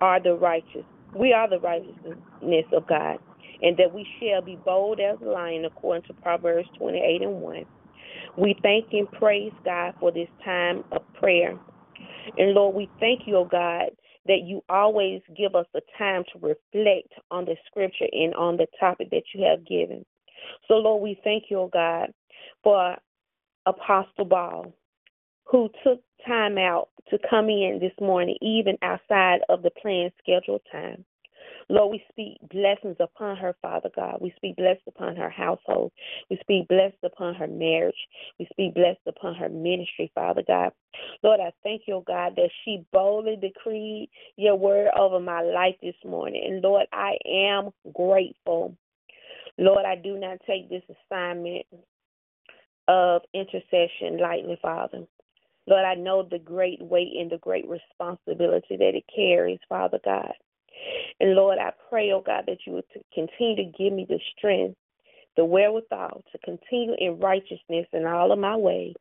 are 0.00 0.22
the 0.22 0.34
righteous. 0.34 0.84
We 1.14 1.32
are 1.32 1.48
the 1.48 1.60
righteousness 1.60 2.66
of 2.72 2.86
God, 2.86 3.18
and 3.62 3.76
that 3.76 3.92
we 3.92 4.06
shall 4.20 4.42
be 4.42 4.56
bold 4.64 5.00
as 5.00 5.18
a 5.22 5.28
lion, 5.28 5.64
according 5.64 6.04
to 6.08 6.14
Proverbs 6.22 6.68
28 6.78 7.22
and 7.22 7.40
1. 7.40 7.64
We 8.38 8.56
thank 8.62 8.92
and 8.92 9.10
praise 9.12 9.52
God 9.64 9.94
for 10.00 10.12
this 10.12 10.28
time 10.44 10.84
of 10.92 11.02
prayer. 11.14 11.58
And 12.36 12.52
Lord, 12.52 12.74
we 12.74 12.90
thank 13.00 13.22
you, 13.26 13.36
oh 13.36 13.44
God, 13.44 13.90
that 14.26 14.42
you 14.44 14.62
always 14.68 15.22
give 15.36 15.54
us 15.54 15.66
the 15.72 15.80
time 15.96 16.24
to 16.32 16.38
reflect 16.38 17.12
on 17.30 17.44
the 17.44 17.56
scripture 17.66 18.06
and 18.12 18.34
on 18.34 18.56
the 18.56 18.66
topic 18.78 19.10
that 19.10 19.22
you 19.34 19.44
have 19.44 19.66
given. 19.66 20.04
So, 20.68 20.74
Lord, 20.74 21.02
we 21.02 21.20
thank 21.24 21.44
you, 21.50 21.58
oh 21.60 21.70
God, 21.72 22.12
for 22.62 22.96
Apostle 23.66 24.24
Ball, 24.24 24.72
who 25.46 25.70
took 25.84 26.00
time 26.26 26.58
out 26.58 26.88
to 27.10 27.18
come 27.30 27.48
in 27.48 27.78
this 27.80 27.92
morning, 28.00 28.36
even 28.42 28.76
outside 28.82 29.40
of 29.48 29.62
the 29.62 29.70
planned 29.80 30.12
scheduled 30.22 30.62
time. 30.72 31.04
Lord, 31.68 31.92
we 31.92 32.02
speak 32.10 32.38
blessings 32.50 32.96
upon 33.00 33.36
her, 33.36 33.54
Father 33.60 33.90
God. 33.94 34.18
We 34.20 34.32
speak 34.36 34.56
blessed 34.56 34.82
upon 34.86 35.16
her 35.16 35.30
household. 35.30 35.92
We 36.30 36.38
speak 36.40 36.68
blessed 36.68 36.98
upon 37.04 37.34
her 37.34 37.46
marriage. 37.46 37.96
We 38.38 38.46
speak 38.52 38.74
blessed 38.74 39.00
upon 39.06 39.34
her 39.34 39.48
ministry, 39.48 40.10
Father 40.14 40.42
God. 40.46 40.72
Lord, 41.22 41.40
I 41.40 41.52
thank 41.62 41.82
you, 41.86 42.02
God, 42.06 42.34
that 42.36 42.50
she 42.64 42.84
boldly 42.92 43.36
decreed 43.36 44.10
your 44.36 44.56
word 44.56 44.88
over 44.96 45.18
my 45.18 45.42
life 45.42 45.76
this 45.82 45.96
morning. 46.04 46.42
And 46.46 46.62
Lord, 46.62 46.86
I 46.92 47.16
am 47.26 47.70
grateful. 47.92 48.76
Lord, 49.58 49.84
I 49.86 49.96
do 49.96 50.18
not 50.18 50.38
take 50.46 50.68
this 50.68 50.82
assignment 51.10 51.66
of 52.88 53.22
intercession 53.34 54.18
lightly, 54.20 54.58
Father. 54.62 55.04
Lord, 55.68 55.84
I 55.84 55.94
know 55.94 56.22
the 56.22 56.38
great 56.38 56.80
weight 56.80 57.12
and 57.18 57.30
the 57.30 57.38
great 57.38 57.66
responsibility 57.68 58.76
that 58.76 58.94
it 58.94 59.04
carries, 59.14 59.58
Father 59.68 59.98
God. 60.04 60.32
And 61.20 61.34
Lord, 61.34 61.58
I 61.58 61.72
pray, 61.88 62.12
oh 62.12 62.22
God, 62.24 62.44
that 62.46 62.58
you 62.66 62.74
would 62.74 62.84
continue 63.12 63.56
to 63.56 63.78
give 63.78 63.92
me 63.92 64.06
the 64.08 64.20
strength, 64.36 64.76
the 65.36 65.44
wherewithal 65.44 66.22
to 66.32 66.38
continue 66.38 66.94
in 66.98 67.18
righteousness 67.18 67.86
in 67.92 68.06
all 68.06 68.32
of 68.32 68.38
my 68.38 68.56
ways, 68.56 68.94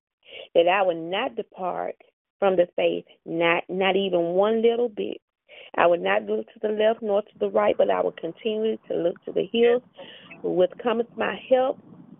that 0.54 0.68
I 0.68 0.82
would 0.82 0.98
not 0.98 1.36
depart 1.36 1.96
from 2.40 2.56
the 2.56 2.68
faith, 2.76 3.06
not 3.26 3.64
not 3.70 3.96
even 3.96 4.20
one 4.20 4.62
little 4.62 4.90
bit. 4.90 5.22
I 5.78 5.88
would 5.88 6.02
not 6.02 6.24
look 6.24 6.48
to 6.48 6.60
the 6.62 6.70
left 6.70 7.02
nor 7.02 7.22
to 7.22 7.40
the 7.40 7.50
right, 7.50 7.76
but 7.78 7.90
I 7.90 8.02
would 8.02 8.18
continue 8.18 8.78
to 8.90 8.96
look 8.96 9.24
to 9.26 9.32
the 9.32 9.48
hills, 9.52 9.84
with 10.44 10.72
cometh 10.82 11.08
my 11.18 11.40
help, 11.50 11.80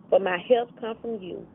for 0.10 0.20
my 0.20 0.38
help 0.50 0.70
come 0.80 0.98
from 1.02 1.22
you. 1.22 1.46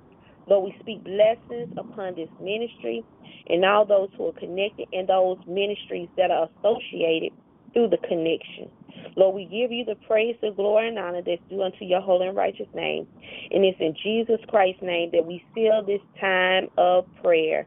Lord, 0.48 0.72
we 0.72 0.81
speak 0.81 1.05
blessings 1.05 1.72
upon 1.76 2.14
this 2.16 2.29
ministry 2.40 3.05
and 3.48 3.64
all 3.64 3.85
those 3.85 4.09
who 4.16 4.29
are 4.29 4.33
connected 4.33 4.88
and 4.92 5.09
those 5.09 5.38
ministries 5.46 6.09
that 6.16 6.31
are 6.31 6.48
associated 6.59 7.33
through 7.72 7.88
the 7.88 7.98
connection. 8.09 8.70
Lord, 9.16 9.35
we 9.35 9.44
give 9.44 9.72
you 9.72 9.85
the 9.85 9.96
praise, 10.07 10.37
the 10.42 10.50
glory, 10.50 10.88
and 10.88 10.98
honor 10.98 11.22
that's 11.24 11.42
due 11.48 11.62
unto 11.62 11.85
your 11.85 12.00
holy 12.00 12.29
and 12.29 12.37
righteous 12.37 12.68
name. 12.74 13.07
And 13.50 13.64
it's 13.64 13.79
in 13.81 13.94
Jesus 14.03 14.40
Christ's 14.48 14.83
name 14.83 15.11
that 15.12 15.24
we 15.24 15.44
seal 15.55 15.83
this 15.87 16.00
time 16.20 16.68
of 16.79 17.07
prayer. 17.22 17.66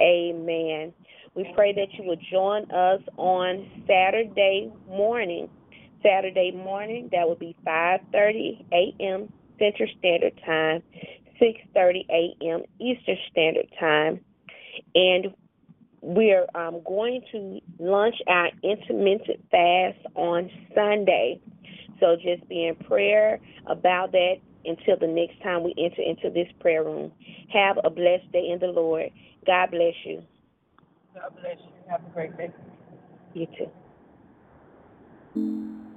Amen. 0.00 0.92
We 1.34 1.50
pray 1.54 1.72
that 1.74 1.88
you 1.98 2.04
will 2.04 2.18
join 2.30 2.70
us 2.70 3.00
on 3.16 3.70
Saturday 3.86 4.72
morning. 4.88 5.48
Saturday 6.02 6.52
morning, 6.52 7.08
that 7.12 7.28
will 7.28 7.36
be 7.36 7.56
5:30 7.66 8.64
a.m. 8.72 9.32
Central 9.58 9.88
Standard 9.98 10.40
Time, 10.46 10.82
6:30 11.40 12.06
a.m. 12.10 12.62
Eastern 12.80 13.16
Standard 13.30 13.66
Time, 13.78 14.20
and 14.94 15.34
we're 16.00 16.46
um, 16.54 16.80
going 16.84 17.22
to 17.32 17.60
launch 17.78 18.14
our 18.26 18.48
intermittent 18.62 19.44
fast 19.50 19.98
on 20.14 20.50
Sunday. 20.74 21.40
So 22.00 22.16
just 22.16 22.48
be 22.48 22.66
in 22.66 22.76
prayer 22.76 23.40
about 23.66 24.12
that 24.12 24.34
until 24.64 24.96
the 24.98 25.06
next 25.06 25.42
time 25.42 25.64
we 25.64 25.74
enter 25.78 26.02
into 26.02 26.30
this 26.30 26.48
prayer 26.60 26.84
room. 26.84 27.12
Have 27.52 27.78
a 27.84 27.90
blessed 27.90 28.30
day 28.32 28.50
in 28.52 28.58
the 28.60 28.68
Lord. 28.68 29.10
God 29.46 29.70
bless 29.70 29.94
you. 30.04 30.22
God 31.14 31.32
bless 31.40 31.56
you. 31.58 31.90
Have 31.90 32.00
a 32.06 32.10
great 32.10 32.36
day. 32.36 32.52
You 33.34 33.46
too. 35.34 35.87